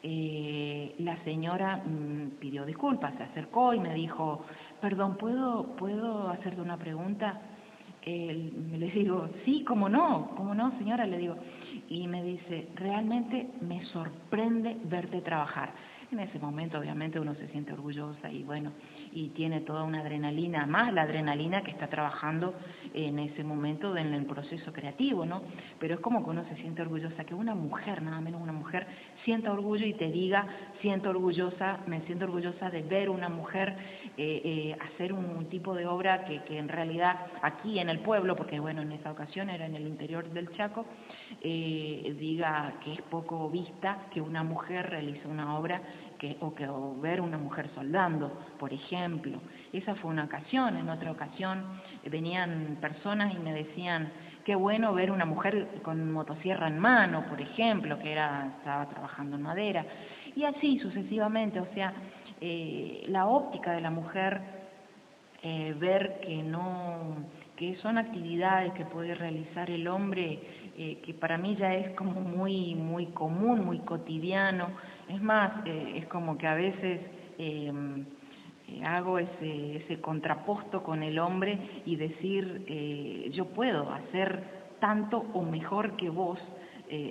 eh, 0.02 0.94
la 0.98 1.22
señora 1.24 1.78
mm, 1.78 2.38
pidió 2.40 2.64
disculpas, 2.64 3.14
se 3.16 3.24
acercó 3.24 3.74
y 3.74 3.80
me 3.80 3.94
dijo, 3.94 4.44
perdón, 4.80 5.16
¿puedo, 5.16 5.76
¿puedo 5.76 6.28
hacerte 6.28 6.60
una 6.60 6.76
pregunta? 6.76 7.40
Eh, 8.04 8.52
le 8.72 8.90
digo, 8.90 9.28
sí, 9.44 9.64
cómo 9.64 9.88
no, 9.88 10.32
cómo 10.36 10.54
no, 10.54 10.76
señora, 10.78 11.06
le 11.06 11.18
digo. 11.18 11.36
Y 11.88 12.06
me 12.06 12.22
dice, 12.22 12.68
realmente 12.74 13.48
me 13.60 13.84
sorprende 13.86 14.76
verte 14.84 15.20
trabajar. 15.20 15.74
En 16.10 16.20
ese 16.20 16.38
momento 16.38 16.78
obviamente 16.78 17.18
uno 17.18 17.34
se 17.34 17.48
siente 17.48 17.72
orgullosa 17.72 18.30
y 18.30 18.42
bueno, 18.42 18.72
y 19.12 19.28
tiene 19.30 19.60
toda 19.60 19.84
una 19.84 20.00
adrenalina, 20.00 20.66
más 20.66 20.92
la 20.92 21.02
adrenalina 21.02 21.62
que 21.62 21.70
está 21.70 21.88
trabajando 21.88 22.54
en 22.94 23.18
ese 23.18 23.44
momento 23.44 23.96
en 23.96 24.14
el 24.14 24.24
proceso 24.24 24.72
creativo, 24.72 25.24
¿no? 25.26 25.42
Pero 25.78 25.94
es 25.94 26.00
como 26.00 26.24
que 26.24 26.30
uno 26.30 26.44
se 26.48 26.56
siente 26.56 26.82
orgullosa, 26.82 27.24
que 27.24 27.34
una 27.34 27.54
mujer, 27.54 28.02
nada 28.02 28.20
menos 28.20 28.40
una 28.40 28.52
mujer, 28.52 28.86
sienta 29.24 29.52
orgullo 29.52 29.86
y 29.86 29.94
te 29.94 30.10
diga, 30.10 30.46
siento 30.80 31.10
orgullosa, 31.10 31.80
me 31.86 32.00
siento 32.02 32.24
orgullosa 32.24 32.70
de 32.70 32.82
ver 32.82 33.10
una 33.10 33.28
mujer 33.28 33.76
eh, 34.16 34.40
eh, 34.44 34.76
hacer 34.80 35.12
un, 35.12 35.42
tipo 35.52 35.74
de 35.74 35.86
obra 35.86 36.24
que, 36.24 36.42
que, 36.44 36.56
en 36.56 36.68
realidad 36.68 37.26
aquí 37.42 37.78
en 37.78 37.88
el 37.88 37.98
pueblo, 37.98 38.36
porque 38.36 38.58
bueno, 38.60 38.80
en 38.80 38.92
esa 38.92 39.10
ocasión 39.10 39.50
era 39.50 39.66
en 39.66 39.74
el 39.74 39.86
interior 39.86 40.30
del 40.30 40.50
Chaco, 40.52 40.86
eh, 41.42 42.14
diga 42.18 42.74
que 42.84 42.92
es 42.94 43.02
poco 43.02 43.50
vista 43.50 44.06
que 44.12 44.20
una 44.20 44.42
mujer 44.42 44.88
realice 44.88 45.26
una 45.26 45.58
obra 45.58 45.82
o, 46.40 46.54
que, 46.54 46.68
ver 47.00 47.20
una 47.20 47.38
mujer 47.38 47.68
soldando, 47.74 48.32
por 48.58 48.72
ejemplo. 48.72 49.38
Esa 49.72 49.94
fue 49.96 50.10
una 50.10 50.24
ocasión, 50.24 50.76
en 50.76 50.88
otra 50.88 51.10
ocasión 51.10 51.64
eh, 52.04 52.08
venían 52.08 52.78
personas 52.80 53.34
y 53.34 53.38
me 53.38 53.52
decían, 53.52 54.12
qué 54.44 54.54
bueno 54.54 54.94
ver 54.94 55.10
una 55.10 55.24
mujer 55.24 55.80
con 55.82 56.12
motosierra 56.12 56.68
en 56.68 56.78
mano, 56.78 57.24
por 57.28 57.40
ejemplo, 57.40 57.98
que 57.98 58.12
era, 58.12 58.54
estaba 58.58 58.88
trabajando 58.88 59.36
en 59.36 59.42
madera, 59.42 59.84
y 60.34 60.44
así 60.44 60.78
sucesivamente, 60.78 61.60
o 61.60 61.66
sea, 61.74 61.92
eh, 62.40 63.04
la 63.08 63.26
óptica 63.26 63.72
de 63.72 63.80
la 63.80 63.90
mujer, 63.90 64.40
eh, 65.42 65.74
ver 65.78 66.20
que 66.20 66.42
no, 66.42 67.16
que 67.56 67.76
son 67.76 67.98
actividades 67.98 68.72
que 68.74 68.84
puede 68.84 69.14
realizar 69.14 69.70
el 69.70 69.88
hombre, 69.88 70.60
que 70.74 71.14
para 71.14 71.36
mí 71.36 71.54
ya 71.56 71.74
es 71.74 71.94
como 71.94 72.22
muy, 72.22 72.74
muy 72.74 73.06
común, 73.08 73.64
muy 73.64 73.78
cotidiano, 73.80 74.70
es 75.08 75.22
más, 75.22 75.66
eh, 75.66 75.94
es 75.96 76.06
como 76.06 76.38
que 76.38 76.46
a 76.46 76.54
veces 76.54 77.00
em, 77.38 78.04
eh, 78.68 78.84
hago 78.84 79.18
ese, 79.18 79.76
ese, 79.76 80.00
contraposto 80.00 80.82
con 80.82 81.02
el 81.02 81.18
hombre 81.18 81.58
y 81.84 81.96
decir, 81.96 82.64
eh, 82.66 83.30
yo 83.32 83.46
puedo 83.46 83.90
hacer 83.92 84.62
tanto 84.80 85.18
o 85.32 85.42
mejor 85.42 85.96
que 85.96 86.10
vos, 86.10 86.38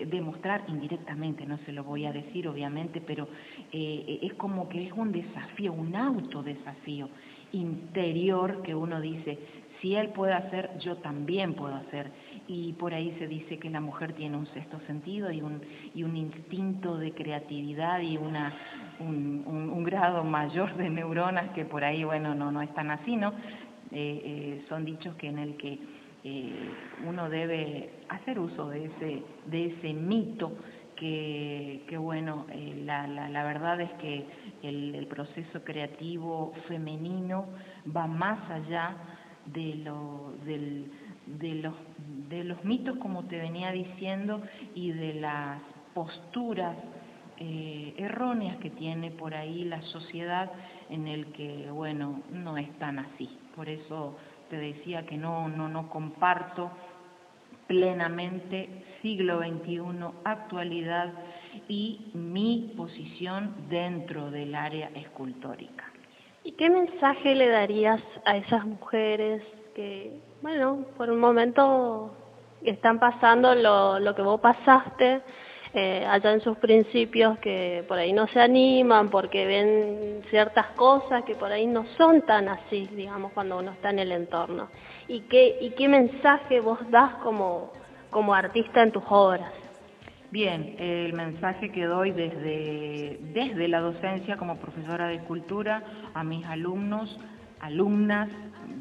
demostrar 0.06 0.64
indirectamente, 0.68 1.44
no 1.44 1.58
se 1.66 1.72
lo 1.72 1.84
voy 1.84 2.06
a 2.06 2.12
decir 2.12 2.48
obviamente, 2.48 3.02
pero 3.02 3.28
es 3.72 4.32
como 4.36 4.70
que 4.70 4.86
es 4.86 4.94
un 4.94 5.12
desafío, 5.12 5.74
un 5.74 5.96
autodesafío 5.96 7.10
interior 7.52 8.62
que 8.62 8.76
uno 8.76 9.02
dice, 9.02 9.40
si 9.82 9.96
él 9.96 10.10
puede 10.10 10.34
hacer, 10.34 10.78
yo 10.78 10.98
también 10.98 11.56
puedo 11.56 11.74
hacer 11.74 12.12
y 12.54 12.74
por 12.74 12.94
ahí 12.94 13.16
se 13.18 13.28
dice 13.28 13.58
que 13.58 13.70
la 13.70 13.80
mujer 13.80 14.12
tiene 14.12 14.36
un 14.36 14.46
sexto 14.48 14.78
sentido 14.82 15.32
y 15.32 15.42
un, 15.42 15.62
y 15.96 16.04
un 16.04 16.18
instinto 16.18 16.98
de 16.98 17.14
creatividad 17.14 18.02
y 18.02 18.18
una, 18.18 18.54
un, 19.00 19.46
un, 19.48 19.84
grado 19.86 20.26
mayor 20.26 20.76
de 20.76 20.90
neuronas 20.90 21.52
que 21.52 21.64
por 21.64 21.86
ahí, 21.86 22.04
bueno, 22.04 22.36
no, 22.36 22.52
no 22.52 22.62
están 22.62 22.92
así, 22.92 23.16
¿no? 23.16 23.30
Eh, 23.30 24.22
eh, 24.26 24.66
son 24.68 24.84
dichos 24.84 25.16
que 25.16 25.28
en 25.30 25.40
el 25.40 25.56
que 25.56 25.80
eh, 26.26 26.70
uno 27.08 27.30
debe 27.30 27.92
hacer 28.10 28.38
uso 28.38 28.68
de 28.68 28.86
ese, 28.86 29.24
de 29.46 29.66
ese 29.68 29.94
mito 29.94 30.52
que, 30.98 31.86
que 31.88 31.98
bueno, 31.98 32.48
la, 32.84 33.08
la, 33.08 33.30
la, 33.30 33.44
verdad 33.46 33.80
es 33.80 33.92
que 33.94 34.26
el, 34.62 34.94
el 34.94 35.08
proceso 35.08 35.64
creativo 35.64 36.52
femenino 36.68 37.46
va 37.96 38.08
más 38.08 38.52
allá 38.52 38.98
de 39.46 39.76
lo, 39.76 40.34
del, 40.46 40.92
de 41.40 41.56
los, 41.56 41.74
de 42.30 42.44
los 42.44 42.64
mitos, 42.64 42.98
como 42.98 43.26
te 43.26 43.38
venía 43.38 43.72
diciendo, 43.72 44.42
y 44.76 44.92
de 44.92 45.16
las 45.16 45.62
posturas 45.94 46.76
eh, 47.38 47.96
erróneas 47.98 48.58
que 48.58 48.70
tiene 48.70 49.12
por 49.12 49.34
ahí 49.34 49.64
la 49.66 49.82
sociedad 49.82 50.52
en 50.90 51.08
el 51.08 51.28
que, 51.34 51.70
bueno, 51.72 52.22
no 52.32 52.58
es 52.58 52.72
tan 52.78 53.00
así. 53.00 53.30
Por 53.56 53.70
eso 53.70 54.18
te 54.50 54.58
decía 54.58 55.06
que 55.06 55.18
no, 55.18 55.48
no, 55.50 55.68
no 55.68 55.90
comparto 55.90 56.72
plenamente 57.68 58.84
siglo 59.02 59.40
XXI, 59.40 59.82
actualidad 60.24 61.14
y 61.68 62.12
mi 62.14 62.74
posición 62.76 63.56
dentro 63.70 64.30
del 64.30 64.54
área 64.56 64.92
escultórica. 64.94 65.86
¿Y 66.44 66.52
qué 66.54 66.70
mensaje 66.70 67.34
le 67.36 67.48
darías 67.48 68.02
a 68.26 68.38
esas 68.38 68.66
mujeres 68.66 69.42
que 69.74 70.20
bueno, 70.42 70.86
por 70.98 71.10
un 71.10 71.20
momento 71.20 72.12
están 72.64 73.00
pasando 73.00 73.54
lo, 73.56 74.00
lo 74.00 74.16
que 74.16 74.22
vos 74.22 74.40
pasaste, 74.40 75.22
eh, 75.74 76.06
allá 76.06 76.34
en 76.34 76.42
sus 76.42 76.58
principios 76.58 77.38
que 77.40 77.86
por 77.88 77.98
ahí 77.98 78.12
no 78.12 78.28
se 78.28 78.42
animan 78.42 79.10
porque 79.10 79.46
ven 79.46 80.22
ciertas 80.30 80.68
cosas 80.76 81.24
que 81.24 81.36
por 81.36 81.52
ahí 81.52 81.66
no 81.66 81.86
son 81.98 82.24
tan 82.24 82.50
así, 82.50 82.90
digamos, 82.94 83.32
cuando 83.32 83.58
uno 83.58 83.72
está 83.72 83.92
en 83.92 84.00
el 84.00 84.12
entorno. 84.12 84.70
¿Y 85.08 85.22
qué, 85.22 85.60
y 85.62 85.70
qué 85.72 85.88
mensaje 85.88 86.60
vos 86.60 86.80
das 86.90 87.14
como, 87.24 87.72
como 88.10 88.34
artista 88.34 88.84
en 88.84 88.92
tus 88.92 89.04
obras? 89.10 89.52
Bien, 90.32 90.76
el 90.80 91.14
mensaje 91.14 91.72
que 91.72 91.86
doy 91.86 92.12
desde, 92.12 93.20
desde 93.34 93.68
la 93.68 93.80
docencia 93.80 94.38
como 94.38 94.58
profesora 94.58 95.08
de 95.08 95.16
escultura 95.16 95.84
a 96.14 96.24
mis 96.24 96.46
alumnos, 96.46 97.20
alumnas, 97.60 98.30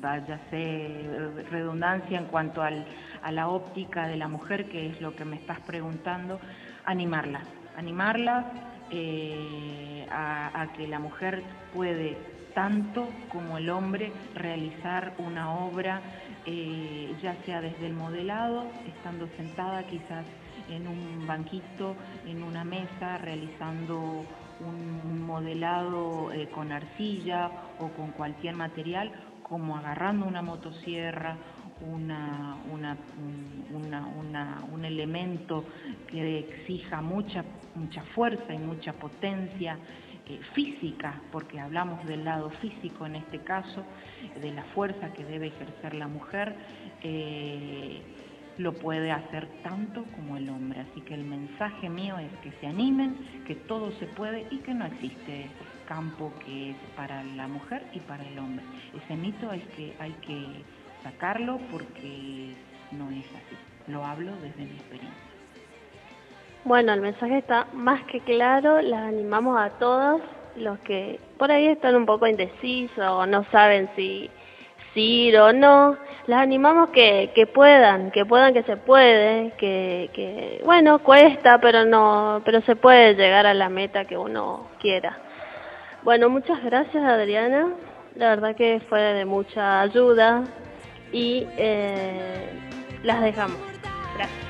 váyase 0.01 1.45
redundancia 1.51 2.19
en 2.19 2.27
cuanto 2.27 2.63
al, 2.63 2.87
a 3.23 3.33
la 3.33 3.49
óptica 3.49 4.07
de 4.07 4.17
la 4.17 4.29
mujer, 4.29 4.69
que 4.69 4.89
es 4.89 5.01
lo 5.01 5.15
que 5.15 5.25
me 5.25 5.37
estás 5.37 5.61
preguntando, 5.61 6.41
animarlas, 6.85 7.47
animarlas 7.77 8.47
eh, 8.91 10.07
a, 10.11 10.67
que 10.77 10.89
la 10.89 10.99
mujer 10.99 11.43
puede 11.75 12.17
tanto 12.55 13.09
como 13.31 13.59
el 13.59 13.71
hombre 13.71 14.13
realizar 14.35 15.15
una 15.19 15.55
obra, 15.55 16.01
eh, 16.47 17.15
ya 17.23 17.37
sea 17.45 17.61
desde 17.61 17.87
el 17.87 17.93
modelado, 17.93 18.67
estando 18.89 19.29
sentada 19.37 19.85
quizás 19.85 20.25
en 20.69 20.89
un 20.89 21.27
banquito, 21.27 21.95
en 22.27 22.43
una 22.43 22.65
mesa, 22.65 23.19
realizando 23.19 24.25
un 24.61 25.23
modelado 25.23 26.33
eh, 26.33 26.49
con 26.49 26.73
arcilla 26.73 27.51
o 27.79 27.89
con 27.89 28.11
cualquier 28.11 28.57
material, 28.57 29.13
como 29.51 29.77
agarrando 29.77 30.27
una 30.27 30.43
motosierra, 30.43 31.37
una, 31.81 32.57
una, 32.73 32.97
un 34.73 34.85
elemento 34.85 35.65
que 36.07 36.39
exija 36.39 37.03
mucha, 37.03 37.45
mucha 37.75 38.03
fuerza 38.15 38.55
y 38.55 38.59
mucha 38.59 38.93
potencia 38.93 39.77
eh, 40.29 40.39
física, 40.55 41.21
porque 41.33 41.59
hablamos 41.59 42.07
del 42.07 42.25
lado 42.25 42.51
físico 42.63 43.07
en 43.07 43.17
este 43.17 43.41
caso, 43.41 43.83
de 44.41 44.53
la 44.53 44.63
fuerza 44.67 45.13
que 45.13 45.25
debe 45.25 45.49
ejercer 45.49 45.95
la 45.95 46.07
mujer, 46.07 46.55
eh, 47.03 48.03
lo 48.57 48.75
puede 48.75 49.11
hacer 49.11 49.49
tanto 49.65 50.05
como 50.15 50.37
el 50.37 50.49
hombre. 50.49 50.81
Así 50.81 51.01
que 51.01 51.15
el 51.15 51.25
mensaje 51.25 51.89
mío 51.89 52.19
es 52.19 52.31
que 52.43 52.53
se 52.61 52.69
animen, 52.69 53.17
que 53.47 53.57
todo 53.57 53.91
se 53.93 54.07
puede 54.07 54.47
y 54.53 54.59
que 54.59 54.75
no 54.75 54.87
existe 54.87 55.51
campo 55.91 56.33
que 56.45 56.71
es 56.71 56.77
para 56.97 57.25
la 57.25 57.49
mujer 57.49 57.83
y 57.93 57.99
para 57.99 58.23
el 58.23 58.39
hombre. 58.39 58.65
Ese 58.95 59.17
mito 59.17 59.51
es 59.53 59.65
que 59.77 59.93
hay 59.99 60.13
que 60.25 60.63
sacarlo 61.03 61.59
porque 61.73 62.55
no 62.93 63.11
es 63.11 63.27
así. 63.27 63.57
Lo 63.89 64.05
hablo 64.05 64.31
desde 64.41 64.63
mi 64.63 64.77
experiencia. 64.77 65.21
Bueno, 66.65 66.93
el 66.93 67.01
mensaje 67.01 67.39
está 67.39 67.67
más 67.73 68.05
que 68.05 68.21
claro, 68.21 68.81
las 68.81 69.09
animamos 69.09 69.61
a 69.61 69.71
todos 69.81 70.21
los 70.57 70.79
que 70.81 71.19
por 71.39 71.51
ahí 71.51 71.67
están 71.67 71.97
un 71.97 72.07
poco 72.07 72.29
indecisos 72.29 73.05
o 73.05 73.27
no 73.27 73.45
saben 73.51 73.91
si 73.97 74.31
ir 74.95 75.39
o 75.39 75.53
no, 75.53 75.97
las 76.27 76.43
animamos 76.43 76.91
que, 76.91 77.31
que 77.35 77.47
puedan, 77.47 78.11
que 78.11 78.27
puedan 78.27 78.53
que 78.53 78.63
se 78.65 78.77
puede, 78.77 79.53
que, 79.57 80.11
que 80.13 80.61
bueno, 80.65 81.01
cuesta, 81.01 81.59
pero 81.61 81.85
no, 81.85 82.43
pero 82.45 82.61
se 82.63 82.77
puede 82.77 83.15
llegar 83.15 83.47
a 83.47 83.55
la 83.55 83.69
meta 83.69 84.05
que 84.05 84.17
uno 84.17 84.69
quiera. 84.79 85.30
Bueno, 86.03 86.31
muchas 86.31 86.63
gracias 86.65 87.05
Adriana, 87.05 87.75
la 88.17 88.31
verdad 88.31 88.57
que 88.57 88.81
fue 88.89 89.01
de 89.01 89.25
mucha 89.25 89.83
ayuda 89.83 90.45
y 91.13 91.47
eh, 91.59 92.49
las 93.03 93.21
dejamos. 93.21 93.59
Gracias. 94.17 94.50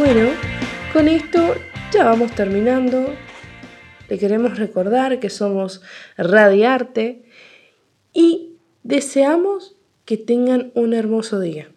Bueno, 0.00 0.30
con 0.94 1.08
esto 1.08 1.56
ya 1.92 2.04
vamos 2.06 2.34
terminando. 2.34 3.14
Le 4.08 4.16
queremos 4.16 4.58
recordar 4.58 5.20
que 5.20 5.28
somos 5.28 5.82
Radiarte 6.16 7.26
y 8.14 8.54
deseamos 8.82 9.76
que 10.06 10.16
tengan 10.16 10.72
un 10.74 10.94
hermoso 10.94 11.38
día. 11.38 11.68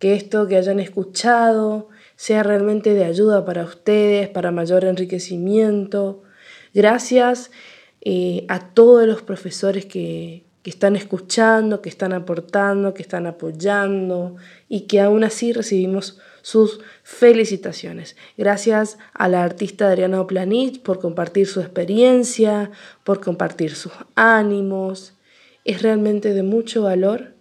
Que 0.00 0.16
esto 0.16 0.48
que 0.48 0.56
hayan 0.56 0.80
escuchado 0.80 1.88
sea 2.16 2.42
realmente 2.42 2.94
de 2.94 3.04
ayuda 3.04 3.44
para 3.44 3.62
ustedes, 3.62 4.28
para 4.28 4.50
mayor 4.50 4.84
enriquecimiento. 4.84 6.24
Gracias 6.74 7.52
eh, 8.00 8.44
a 8.48 8.70
todos 8.70 9.06
los 9.06 9.22
profesores 9.22 9.86
que, 9.86 10.42
que 10.62 10.70
están 10.70 10.94
escuchando, 10.96 11.82
que 11.82 11.88
están 11.88 12.12
aportando, 12.12 12.94
que 12.94 13.02
están 13.02 13.26
apoyando 13.26 14.36
y 14.68 14.82
que 14.82 15.00
aún 15.00 15.24
así 15.24 15.52
recibimos 15.52 16.20
sus 16.42 16.80
felicitaciones. 17.02 18.16
Gracias 18.36 18.98
a 19.12 19.28
la 19.28 19.42
artista 19.42 19.88
Adriana 19.88 20.20
Oplanich 20.20 20.82
por 20.82 21.00
compartir 21.00 21.46
su 21.46 21.60
experiencia, 21.60 22.70
por 23.04 23.20
compartir 23.20 23.74
sus 23.74 23.92
ánimos. 24.14 25.14
Es 25.64 25.82
realmente 25.82 26.32
de 26.32 26.42
mucho 26.42 26.82
valor 26.82 27.34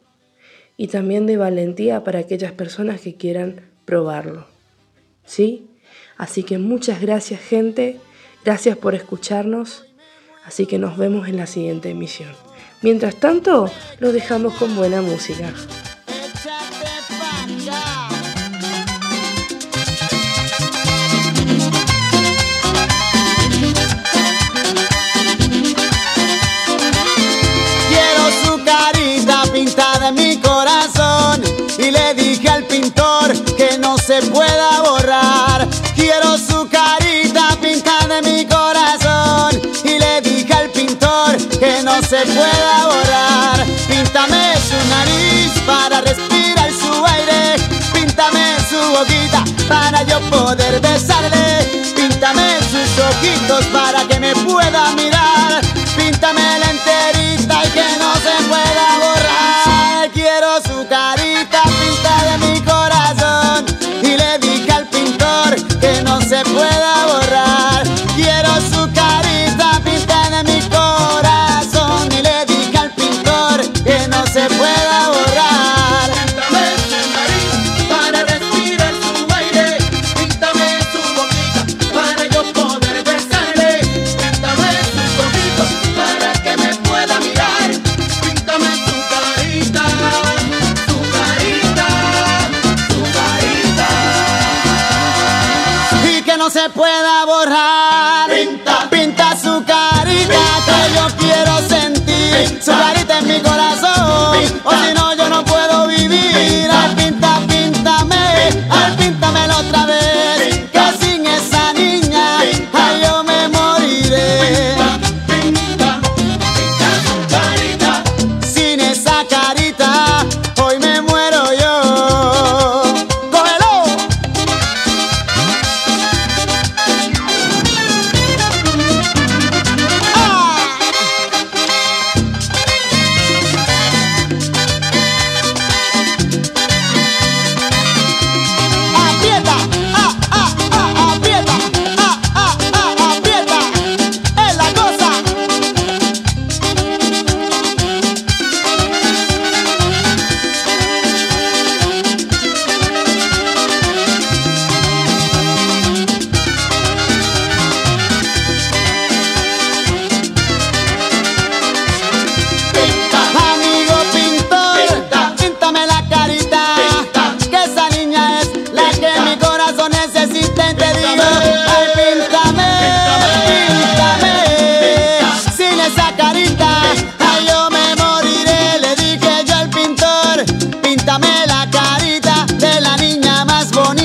y 0.78 0.88
también 0.88 1.28
de 1.28 1.38
valentía 1.38 2.04
para 2.04 2.20
aquellas 2.20 2.54
personas 2.54 3.02
que 3.02 3.16
quieran 3.16 3.62
probarlo. 3.86 4.48
¿Sí? 5.26 5.68
Así 6.18 6.44
que 6.44 6.58
muchas 6.58 7.02
gracias 7.02 7.40
gente, 7.40 8.00
gracias 8.44 8.78
por 8.78 8.94
escucharnos, 8.96 9.86
así 10.46 10.66
que 10.66 10.78
nos 10.78 10.98
vemos 10.98 11.28
en 11.28 11.38
la 11.38 11.48
siguiente 11.48 11.90
emisión. 11.90 12.32
Mientras 12.82 13.16
tanto, 13.16 13.72
los 14.00 14.14
dejamos 14.14 14.56
con 14.56 14.76
buena 14.76 15.02
música. 15.02 15.54
mi 30.14 30.38
corazón 30.38 31.42
y 31.78 31.92
le 31.92 32.14
dije 32.16 32.50
al 32.50 32.64
pintor 32.66 33.34
que 33.56 33.78
no 33.78 33.98
se 33.98 34.22
pueda 34.24 34.71
para 49.72 50.04
yo 50.04 50.20
poder 50.30 50.82
besarle, 50.82 51.46
píntame 51.96 52.60
sus 52.72 52.92
ojitos 53.10 53.66
para 53.68 54.06
que 54.06 54.20
me 54.20 54.36
pueda 54.36 54.92
mirar, 54.96 55.21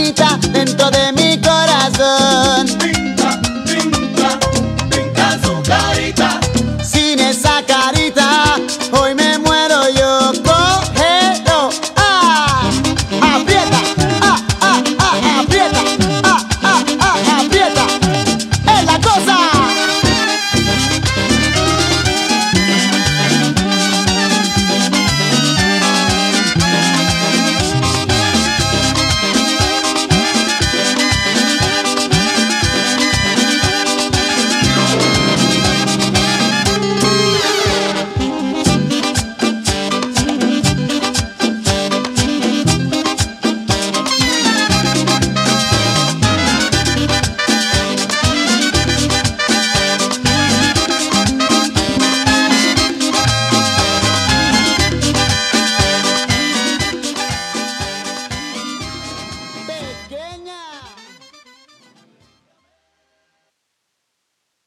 bonita 0.07 0.38
dentro 0.53 0.88
de 0.90 1.06